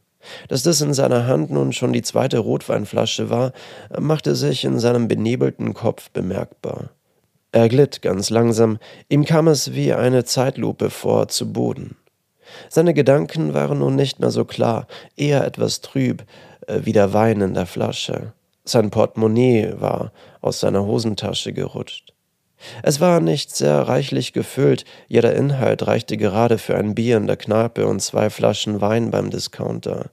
Dass 0.47 0.63
das 0.63 0.79
in 0.79 0.93
seiner 0.93 1.27
Hand 1.27 1.51
nun 1.51 1.73
schon 1.73 1.91
die 1.91 2.01
zweite 2.01 2.39
Rotweinflasche 2.39 3.29
war, 3.29 3.51
machte 3.99 4.35
sich 4.35 4.63
in 4.63 4.79
seinem 4.79 5.09
benebelten 5.09 5.73
Kopf 5.73 6.09
bemerkbar. 6.11 6.91
Er 7.51 7.67
glitt 7.67 8.01
ganz 8.01 8.29
langsam, 8.29 8.79
ihm 9.09 9.25
kam 9.25 9.49
es 9.49 9.73
wie 9.73 9.93
eine 9.93 10.23
Zeitlupe 10.23 10.89
vor 10.89 11.27
zu 11.27 11.51
Boden. 11.51 11.97
Seine 12.69 12.93
Gedanken 12.93 13.53
waren 13.53 13.79
nun 13.79 13.95
nicht 13.95 14.19
mehr 14.19 14.31
so 14.31 14.45
klar, 14.45 14.87
eher 15.15 15.45
etwas 15.45 15.81
trüb, 15.81 16.23
äh, 16.67 16.81
wie 16.83 16.93
der 16.93 17.13
Wein 17.13 17.41
in 17.41 17.53
der 17.53 17.65
Flasche. 17.65 18.33
Sein 18.63 18.89
Portemonnaie 18.89 19.73
war 19.77 20.11
aus 20.41 20.59
seiner 20.59 20.85
Hosentasche 20.85 21.53
gerutscht. 21.53 22.13
Es 22.81 22.99
war 22.99 23.19
nicht 23.19 23.55
sehr 23.55 23.87
reichlich 23.87 24.33
gefüllt, 24.33 24.85
jeder 25.07 25.35
Inhalt 25.35 25.85
reichte 25.85 26.17
gerade 26.17 26.57
für 26.57 26.75
ein 26.75 26.95
Bier 26.95 27.17
in 27.17 27.27
der 27.27 27.37
Kneipe 27.37 27.85
und 27.85 28.01
zwei 28.01 28.29
Flaschen 28.29 28.81
Wein 28.81 29.11
beim 29.11 29.29
Discounter. 29.29 30.09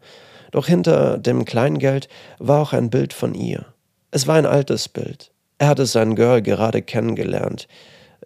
Doch 0.50 0.66
hinter 0.66 1.18
dem 1.18 1.44
Kleingeld 1.44 2.08
war 2.38 2.60
auch 2.60 2.72
ein 2.72 2.90
Bild 2.90 3.12
von 3.12 3.34
ihr. 3.34 3.64
Es 4.10 4.26
war 4.26 4.36
ein 4.36 4.46
altes 4.46 4.88
Bild. 4.88 5.30
Er 5.58 5.68
hatte 5.68 5.86
sein 5.86 6.14
Girl 6.16 6.42
gerade 6.42 6.82
kennengelernt. 6.82 7.68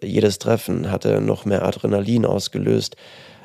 Jedes 0.01 0.39
Treffen 0.39 0.91
hatte 0.91 1.21
noch 1.21 1.45
mehr 1.45 1.63
Adrenalin 1.63 2.25
ausgelöst 2.25 2.97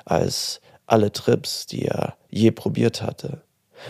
als 0.05 0.62
alle 0.87 1.13
Trips, 1.13 1.67
die 1.67 1.87
er 1.87 2.17
je 2.29 2.51
probiert 2.51 3.03
hatte. 3.03 3.43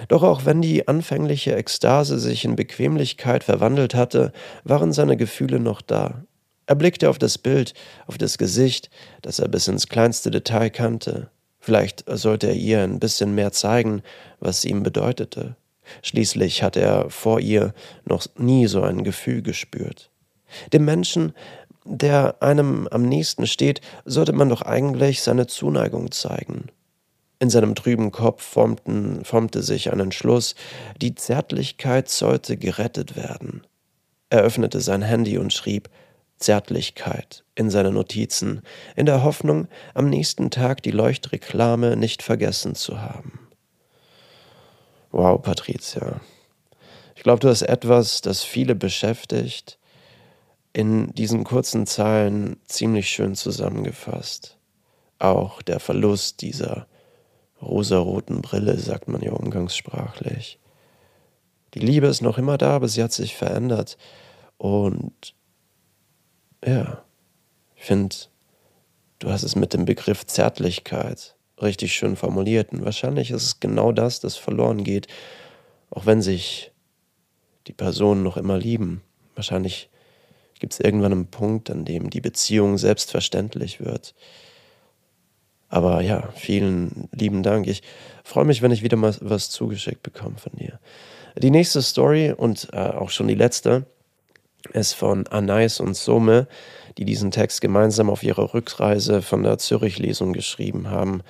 Doch 0.09 0.23
auch 0.23 0.45
wenn 0.45 0.63
die 0.63 0.89
anfängliche 0.89 1.55
Ekstase 1.55 2.19
sich 2.19 2.45
in 2.45 2.57
Bequemlichkeit 2.57 3.45
verwandelt 3.45 3.95
hatte, 3.95 4.33
waren 4.65 4.93
seine 4.93 5.17
Gefühle 5.17 5.61
noch 5.61 5.83
da. 5.83 6.23
Er 6.67 6.77
blickte 6.77 7.11
auf 7.11 7.19
das 7.19 7.39
Bild, 7.39 7.75
auf 8.07 8.19
das 8.19 8.39
Gesicht, 8.39 8.89
das 9.21 9.39
er 9.39 9.49
bis 9.49 9.69
ins 9.69 9.89
kleinste 9.89 10.31
Detail 10.31 10.71
kannte. 10.71 11.31
Vielleicht 11.59 12.05
sollte 12.09 12.49
er 12.49 12.55
ihr 12.55 12.83
ein 12.83 12.99
bisschen 12.99 13.35
mehr 13.35 13.53
zeigen, 13.53 14.03
was 14.41 14.65
ihm 14.65 14.83
bedeutete. 14.83 15.57
Schließlich 16.03 16.63
hatte 16.63 16.81
er 16.81 17.11
vor 17.11 17.41
ihr 17.41 17.75
noch 18.05 18.27
nie 18.37 18.67
so 18.67 18.83
ein 18.83 19.05
Gefühl 19.05 19.43
gespürt. 19.43 20.11
Dem 20.73 20.85
Menschen, 20.85 21.35
der 21.85 22.37
einem 22.41 22.89
am 22.91 23.03
nächsten 23.03 23.47
steht, 23.47 23.81
sollte 24.05 24.33
man 24.33 24.49
doch 24.49 24.63
eigentlich 24.63 25.23
seine 25.23 25.47
Zuneigung 25.47 26.11
zeigen. 26.11 26.69
In 27.43 27.51
seinem 27.51 27.75
trüben 27.75 28.13
Kopf 28.13 28.41
formten, 28.41 29.25
formte 29.25 29.65
sich 29.65 29.91
ein 29.91 29.99
Entschluss, 29.99 30.55
die 31.01 31.17
Zärtlichkeit 31.17 32.09
sollte 32.09 32.57
gerettet 32.57 33.17
werden. 33.17 33.67
Er 34.31 34.43
öffnete 34.43 34.81
sein 34.81 35.03
Handy 35.03 35.39
und 35.39 35.53
schrieb 35.53 35.91
Zärtlichkeit 36.37 37.43
in 37.57 37.69
seine 37.69 37.91
Notizen, 37.91 38.63
in 38.95 39.07
der 39.07 39.25
Hoffnung, 39.25 39.67
am 39.93 40.09
nächsten 40.09 40.53
Tag 40.53 40.85
die 40.85 40.93
Leuchtreklame 40.93 41.97
nicht 41.97 42.23
vergessen 42.23 42.77
zu 42.77 43.01
haben. 43.01 43.49
Wow, 45.11 45.43
Patricia. 45.43 46.21
Ich 47.17 47.25
glaube, 47.25 47.41
du 47.41 47.49
hast 47.49 47.63
etwas, 47.63 48.21
das 48.21 48.45
viele 48.45 48.77
beschäftigt, 48.77 49.81
in 50.73 51.13
diesen 51.15 51.43
kurzen 51.43 51.89
Zeilen 51.89 52.61
ziemlich 52.67 53.09
schön 53.09 53.35
zusammengefasst. 53.35 54.59
Auch 55.19 55.61
der 55.61 55.81
Verlust 55.81 56.41
dieser 56.41 56.87
rosaroten 57.63 58.43
Brille, 58.43 58.79
sagt 58.79 59.09
man 59.09 59.23
ja 59.23 59.33
umgangssprachlich. 59.33 60.59
Die 61.75 61.81
Liebe 61.81 62.07
ist 62.07 62.21
noch 62.21 62.39
immer 62.39 62.59
da, 62.59 62.71
aber 62.71 62.89
sie 62.89 63.03
hat 63.03 63.13
sich 63.13 63.37
verändert. 63.37 63.97
Und 64.59 65.35
ja, 66.65 67.03
ich 67.77 67.85
finde, 67.85 68.15
du 69.19 69.31
hast 69.31 69.43
es 69.43 69.57
mit 69.57 69.73
dem 69.73 69.85
Begriff 69.85 70.27
Zärtlichkeit 70.27 71.37
richtig 71.61 71.95
schön 71.95 72.17
formuliert. 72.17 72.73
Und 72.73 72.85
wahrscheinlich 72.85 73.31
ist 73.31 73.43
es 73.43 73.61
genau 73.61 73.93
das, 73.93 74.21
das 74.21 74.37
verloren 74.37 74.85
geht, 74.85 75.07
auch 75.91 76.07
wenn 76.07 76.21
sich 76.21 76.73
die 77.67 77.73
Personen 77.73 78.23
noch 78.23 78.37
immer 78.37 78.59
lieben. 78.59 79.03
Wahrscheinlich 79.35 79.89
gibt 80.59 80.75
es 80.75 80.81
irgendwann 80.81 81.13
einen 81.13 81.27
Punkt, 81.27 81.71
an 81.71 81.85
dem 81.85 82.11
die 82.11 82.21
Beziehung 82.21 82.79
selbstverständlich 82.79 83.81
wird. 83.81 84.15
Aber 85.73 86.03
ja, 86.03 86.29
vielen 86.35 87.09
lieben 87.13 87.43
Dank. 87.43 87.67
Ich 87.67 87.83
freue 88.25 88.45
mich, 88.45 88.61
wenn 88.61 88.73
ich 88.73 88.83
wieder 88.83 88.99
mal 88.99 89.17
was 89.23 89.49
zugeschickt 89.49 90.03
bekomme 90.03 90.37
von 90.37 90.53
dir. 90.55 90.79
Die 91.39 91.51
nächste 91.51 91.81
Story 91.81 92.31
und 92.31 92.69
äh, 92.75 92.77
auch 92.77 93.09
schon 93.09 93.27
die 93.27 93.35
letzte 93.35 93.87
ist 94.75 94.93
von 94.93 95.27
Anais 95.29 95.81
und 95.81 95.97
Some, 95.97 96.47
die 96.99 97.07
diesen 97.07 97.31
Text 97.31 97.63
gemeinsam 97.63 98.11
auf 98.11 98.23
ihrer 98.23 98.53
Rückreise 98.53 99.23
von 99.23 99.43
der 99.43 99.57
Zürich-Lesung 99.57 100.35
geschrieben 100.35 100.91
haben, 100.91 101.23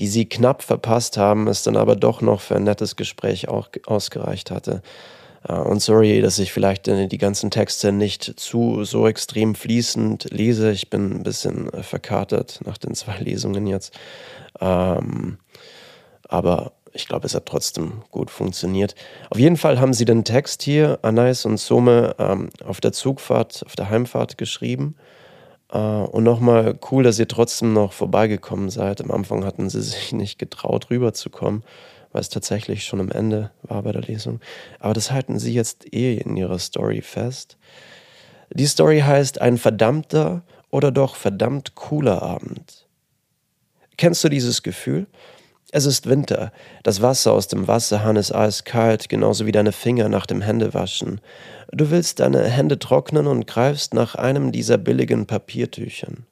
die 0.00 0.08
sie 0.08 0.28
knapp 0.28 0.64
verpasst 0.64 1.16
haben, 1.16 1.46
es 1.46 1.62
dann 1.62 1.76
aber 1.76 1.94
doch 1.94 2.20
noch 2.20 2.40
für 2.40 2.56
ein 2.56 2.64
nettes 2.64 2.96
Gespräch 2.96 3.48
auch 3.48 3.68
ausgereicht 3.86 4.50
hatte. 4.50 4.82
Äh, 5.46 5.54
und 5.54 5.80
sorry, 5.80 6.20
dass 6.20 6.38
ich 6.38 6.52
vielleicht 6.52 6.86
die 6.86 7.18
ganzen 7.18 7.50
Texte 7.50 7.92
nicht 7.92 8.38
zu 8.38 8.84
so 8.84 9.06
extrem 9.06 9.54
fließend 9.54 10.30
lese. 10.30 10.70
Ich 10.70 10.90
bin 10.90 11.12
ein 11.12 11.22
bisschen 11.22 11.72
äh, 11.72 11.82
verkatert 11.82 12.60
nach 12.64 12.78
den 12.78 12.94
zwei 12.94 13.18
Lesungen 13.18 13.66
jetzt. 13.66 13.98
Ähm, 14.60 15.38
aber 16.28 16.72
ich 16.92 17.06
glaube, 17.06 17.26
es 17.26 17.34
hat 17.34 17.46
trotzdem 17.46 18.02
gut 18.10 18.30
funktioniert. 18.30 18.94
Auf 19.30 19.38
jeden 19.38 19.56
Fall 19.56 19.80
haben 19.80 19.94
sie 19.94 20.04
den 20.04 20.24
Text 20.24 20.62
hier, 20.62 20.98
Anais 21.02 21.44
und 21.44 21.58
Some, 21.58 22.14
ähm, 22.18 22.50
auf 22.64 22.80
der 22.80 22.92
Zugfahrt, 22.92 23.62
auf 23.66 23.76
der 23.76 23.90
Heimfahrt 23.90 24.38
geschrieben. 24.38 24.96
Äh, 25.70 25.78
und 25.78 26.24
nochmal 26.24 26.78
cool, 26.90 27.02
dass 27.02 27.18
ihr 27.18 27.28
trotzdem 27.28 27.72
noch 27.72 27.92
vorbeigekommen 27.92 28.70
seid. 28.70 29.00
Am 29.00 29.10
Anfang 29.10 29.44
hatten 29.44 29.68
sie 29.70 29.82
sich 29.82 30.12
nicht 30.12 30.38
getraut, 30.38 30.90
rüberzukommen, 30.90 31.62
weil 32.12 32.20
es 32.20 32.28
tatsächlich 32.28 32.84
schon 32.84 33.00
am 33.00 33.10
Ende 33.10 33.50
war 33.62 33.82
bei 33.82 33.92
der 33.92 34.02
Lesung. 34.02 34.40
Aber 34.78 34.94
das 34.94 35.10
halten 35.10 35.38
sie 35.38 35.52
jetzt 35.52 35.92
eh 35.92 36.16
in 36.16 36.36
ihrer 36.36 36.58
Story 36.58 37.02
fest. 37.02 37.56
Die 38.50 38.66
Story 38.66 39.00
heißt 39.00 39.40
Ein 39.40 39.58
verdammter 39.58 40.42
oder 40.70 40.90
doch 40.90 41.16
verdammt 41.16 41.74
cooler 41.74 42.22
Abend. 42.22 42.86
Kennst 43.96 44.22
du 44.24 44.28
dieses 44.28 44.62
Gefühl? 44.62 45.06
Es 45.70 45.84
ist 45.84 46.08
Winter. 46.08 46.50
Das 46.82 47.02
Wasser 47.02 47.32
aus 47.32 47.46
dem 47.48 47.68
Wasserhahn 47.68 48.16
ist 48.16 48.34
eiskalt, 48.34 49.10
genauso 49.10 49.44
wie 49.44 49.52
deine 49.52 49.72
Finger 49.72 50.08
nach 50.08 50.24
dem 50.24 50.40
Händewaschen. 50.40 51.20
Du 51.72 51.90
willst 51.90 52.20
deine 52.20 52.44
Hände 52.44 52.78
trocknen 52.78 53.26
und 53.26 53.46
greifst 53.46 53.92
nach 53.92 54.14
einem 54.14 54.50
dieser 54.50 54.78
billigen 54.78 55.26
Papiertüchern. 55.26 56.24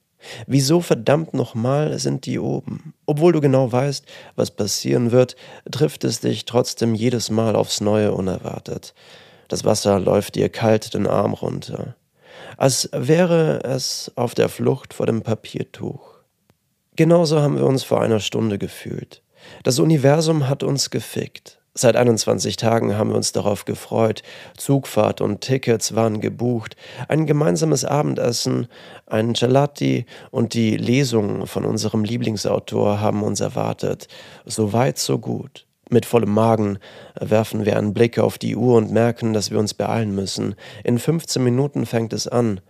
Wieso 0.47 0.81
verdammt 0.81 1.35
nochmal 1.35 1.99
sind 1.99 2.27
die 2.27 2.39
oben? 2.39 2.95
Obwohl 3.07 3.33
du 3.33 3.41
genau 3.41 3.71
weißt, 3.71 4.05
was 4.35 4.51
passieren 4.51 5.13
wird, 5.13 5.37
trifft 5.71 6.05
es 6.05 6.21
dich 6.21 6.45
trotzdem 6.45 6.95
jedes 6.95 7.31
Mal 7.31 7.57
aufs 7.57 7.81
Neue 7.81 8.13
unerwartet. 8.13 8.95
Das 9.49 9.65
Wasser 9.65 10.01
läuft 10.01 10.35
dir 10.35 10.49
kalt 10.49 10.95
den 10.95 11.07
Arm 11.07 11.35
runter. 11.35 11.97
Als 12.57 12.89
wäre 12.93 13.63
es 13.65 14.11
auf 14.17 14.35
der 14.35 14.49
Flucht 14.49 14.95
vor 14.95 15.07
dem 15.07 15.23
Papiertuch. 15.23 16.17
Genauso 16.97 17.41
haben 17.41 17.57
wir 17.57 17.67
uns 17.67 17.85
vor 17.85 18.01
einer 18.01 18.21
Stunde 18.21 18.59
gefühlt. 18.59 19.23
Das 19.63 19.79
Universum 19.79 20.49
hat 20.49 20.63
uns 20.63 20.91
gefickt. 20.91 21.61
Seit 21.79 21.95
21 21.95 22.57
Tagen 22.57 22.97
haben 22.97 23.11
wir 23.11 23.17
uns 23.17 23.33
darauf 23.33 23.67
gefreut. 23.67 24.23
Zugfahrt 24.57 25.21
und 25.21 25.43
Tickets 25.43 25.95
waren 25.95 26.23
gebucht. 26.23 26.75
Ein 27.07 27.27
gemeinsames 27.27 27.85
Abendessen, 27.85 28.69
ein 29.05 29.35
Gelati 29.35 30.07
und 30.31 30.55
die 30.55 30.79
Lesung 30.79 31.47
von 31.47 31.67
unserem 31.67 32.03
Lieblingsautor 32.03 33.03
haben 33.03 33.23
uns 33.23 33.41
erwartet. 33.41 34.09
So 34.47 34.73
weit, 34.73 34.97
so 34.97 35.19
gut. 35.19 35.67
Mit 35.91 36.07
vollem 36.07 36.33
Magen 36.33 36.79
werfen 37.21 37.67
wir 37.67 37.77
einen 37.77 37.93
Blick 37.93 38.19
auf 38.19 38.39
die 38.39 38.57
Uhr 38.57 38.79
und 38.79 38.91
merken, 38.91 39.35
dass 39.35 39.51
wir 39.51 39.59
uns 39.59 39.75
beeilen 39.75 40.15
müssen. 40.15 40.55
In 40.83 40.99
15 40.99 41.45
Minuten 41.45 41.85
fängt 41.85 42.15
es 42.15 42.27
an. 42.27 42.63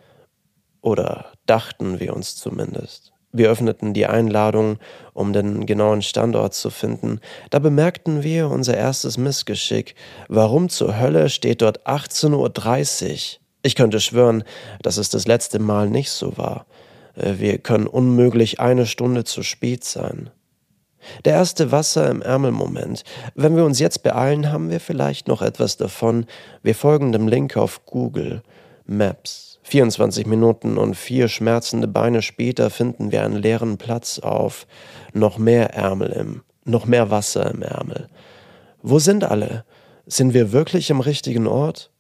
Oder 0.81 1.27
dachten 1.47 2.01
wir 2.01 2.13
uns 2.13 2.35
zumindest. 2.35 3.13
Wir 3.33 3.51
öffneten 3.51 3.93
die 3.93 4.07
Einladung, 4.07 4.79
um 5.13 5.33
den 5.33 5.67
genauen 5.67 6.03
Standort 6.03 6.55
zu 6.55 6.71
finden. 6.71 7.21
Da 7.51 7.59
bemerkten 7.59 8.23
wir 8.23 8.49
unser 8.49 8.77
erstes 8.77 9.19
Missgeschick. 9.19 9.95
Warum 10.29 10.69
zur 10.69 10.99
Hölle 10.99 11.29
steht 11.29 11.63
dort 11.63 11.87
18.30 11.87 13.11
Uhr? 13.11 13.41
Ich 13.63 13.75
könnte 13.75 14.01
schwören, 14.01 14.45
dass 14.83 14.97
es 14.97 15.11
das 15.11 15.27
letzte 15.27 15.59
Mal 15.59 15.91
nicht 15.91 16.11
so 16.11 16.39
war. 16.39 16.67
Äh, 17.17 17.35
wir 17.39 17.59
können 17.59 17.87
unmöglich 17.87 18.61
eine 18.61 18.87
Stunde 18.87 19.25
zu 19.25 19.43
spät 19.43 19.85
sein. 19.85 20.31
Der 21.25 21.35
erste 21.35 21.73
Wasser 21.73 22.11
im 22.11 22.23
Ärmelmoment. 22.23 23.05
Wenn 23.35 23.57
wir 23.57 23.65
uns 23.65 23.79
jetzt 23.79 24.03
beeilen, 24.03 24.51
haben 24.51 24.71
wir 24.71 24.81
vielleicht 24.81 25.29
noch 25.29 25.43
etwas 25.43 25.77
davon. 25.77 26.27
Wir 26.63 26.75
folgen 26.75 27.13
dem 27.13 27.29
Link 27.29 27.57
auf 27.57 27.87
Google 27.87 28.43
Maps. 28.87 29.46
24 29.67 30.27
Minuten 30.27 30.79
und 30.79 30.95
vier 30.95 31.27
schmerzende 31.27 31.89
Beine 31.89 32.23
später 32.23 32.71
finden 32.71 33.11
wir 33.11 33.25
einen 33.25 33.35
leeren 33.35 33.79
Platz 33.79 34.21
auf. 34.21 34.67
Noch 35.13 35.39
mehr 35.39 35.75
Ärmel 35.75 36.11
im, 36.11 36.43
noch 36.65 36.87
mehr 36.87 37.11
Wasser 37.11 37.51
im 37.51 37.63
Ärmel. 37.63 38.09
Wo 38.81 39.01
sind 39.01 39.25
alle? 39.25 39.65
Sind 40.07 40.35
wir 40.35 40.53
wirklich 40.53 40.91
im 40.91 41.01
richtigen 41.01 41.49
Ort? 41.49 41.91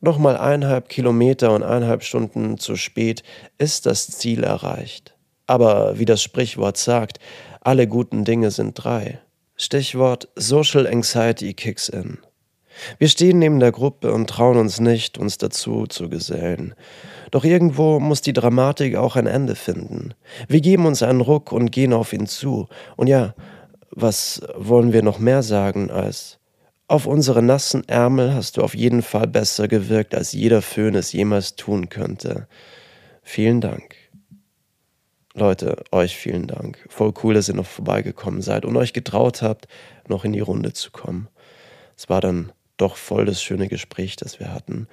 Nochmal 0.00 0.38
eineinhalb 0.38 0.88
Kilometer 0.88 1.52
und 1.52 1.62
eineinhalb 1.62 2.02
Stunden 2.02 2.56
zu 2.56 2.76
spät 2.76 3.22
ist 3.58 3.84
das 3.84 4.06
Ziel 4.08 4.42
erreicht. 4.42 5.14
Aber 5.46 5.98
wie 5.98 6.06
das 6.06 6.22
Sprichwort 6.22 6.78
sagt, 6.78 7.18
alle 7.60 7.86
guten 7.86 8.24
Dinge 8.24 8.50
sind 8.50 8.72
drei. 8.72 9.20
Stichwort 9.56 10.28
Social 10.34 10.86
Anxiety 10.86 11.52
kicks 11.52 11.90
in. 11.90 12.18
Wir 12.98 13.08
stehen 13.08 13.38
neben 13.38 13.60
der 13.60 13.72
Gruppe 13.72 14.12
und 14.12 14.28
trauen 14.28 14.56
uns 14.56 14.80
nicht, 14.80 15.18
uns 15.18 15.38
dazu 15.38 15.86
zu 15.86 16.08
gesellen. 16.08 16.74
Doch 17.30 17.44
irgendwo 17.44 18.00
muss 18.00 18.20
die 18.20 18.32
Dramatik 18.32 18.96
auch 18.96 19.16
ein 19.16 19.26
Ende 19.26 19.54
finden. 19.54 20.14
Wir 20.48 20.60
geben 20.60 20.86
uns 20.86 21.02
einen 21.02 21.20
Ruck 21.20 21.52
und 21.52 21.72
gehen 21.72 21.92
auf 21.92 22.12
ihn 22.12 22.26
zu. 22.26 22.68
Und 22.96 23.08
ja, 23.08 23.34
was 23.90 24.42
wollen 24.56 24.92
wir 24.92 25.02
noch 25.02 25.18
mehr 25.18 25.42
sagen 25.42 25.90
als 25.90 26.38
auf 26.88 27.06
unsere 27.06 27.42
nassen 27.42 27.82
Ärmel 27.88 28.32
hast 28.32 28.56
du 28.56 28.62
auf 28.62 28.76
jeden 28.76 29.02
Fall 29.02 29.26
besser 29.26 29.66
gewirkt, 29.66 30.14
als 30.14 30.30
jeder 30.32 30.62
Föhn 30.62 30.94
es 30.94 31.12
jemals 31.12 31.56
tun 31.56 31.88
könnte. 31.88 32.46
Vielen 33.22 33.60
Dank. 33.60 33.96
Leute, 35.34 35.82
euch 35.90 36.16
vielen 36.16 36.46
Dank. 36.46 36.78
Voll 36.88 37.12
cool, 37.24 37.34
dass 37.34 37.48
ihr 37.48 37.56
noch 37.56 37.66
vorbeigekommen 37.66 38.40
seid 38.40 38.64
und 38.64 38.76
euch 38.76 38.92
getraut 38.92 39.42
habt, 39.42 39.66
noch 40.06 40.24
in 40.24 40.32
die 40.32 40.40
Runde 40.40 40.72
zu 40.74 40.92
kommen. 40.92 41.26
Es 41.96 42.08
war 42.08 42.20
dann 42.20 42.52
doch 42.76 42.96
voll 42.96 43.24
das 43.24 43.42
schöne 43.42 43.68
Gespräch, 43.68 44.16
das 44.16 44.38
wir 44.38 44.52
hatten. 44.52 44.88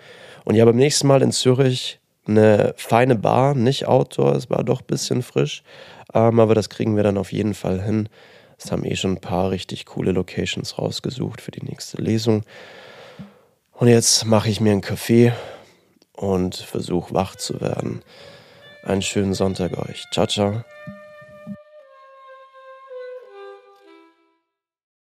Und 0.46 0.56
ja, 0.56 0.65
beim 0.65 0.76
nächsten 0.76 1.08
Mal 1.08 1.22
in 1.22 1.32
Zürich 1.32 2.00
eine 2.26 2.74
feine 2.78 3.15
Bar, 3.15 3.54
nicht 3.56 3.86
Outdoor, 3.88 4.36
es 4.36 4.50
war 4.50 4.63
doch 4.63 4.82
ein 4.82 4.88
bisschen 4.88 5.22
frisch, 5.24 5.63
ähm, 6.13 6.39
aber 6.39 6.56
das 6.56 6.69
kriegen 6.69 6.96
wir 6.96 7.04
dann 7.04 7.17
auf 7.17 7.32
jeden 7.32 7.54
Fall 7.54 7.82
hin. 7.82 8.08
Es 8.58 8.72
haben 8.72 8.86
eh 8.86 8.96
schon 8.96 9.12
ein 9.12 9.22
paar 9.22 9.52
richtig 9.52 9.86
coole 9.86 10.12
Locations 10.12 10.78
rausgesucht 10.78 11.41
für 11.41 11.52
die 11.52 11.65
nächste 11.65 12.02
Lesung. 12.02 12.43
Und 13.74 13.88
jetzt 13.88 14.26
mache 14.26 14.50
ich 14.50 14.62
mir 14.62 14.72
einen 14.72 14.82
Kaffee 14.82 15.34
und 16.13 16.56
versuche 16.56 17.13
wach 17.13 17.36
zu 17.36 17.60
werden. 17.60 18.02
Einen 18.84 19.02
schönen 19.02 19.34
Sonntag 19.34 19.78
euch. 19.78 20.06
Ciao, 20.12 20.28
ciao. 20.28 20.63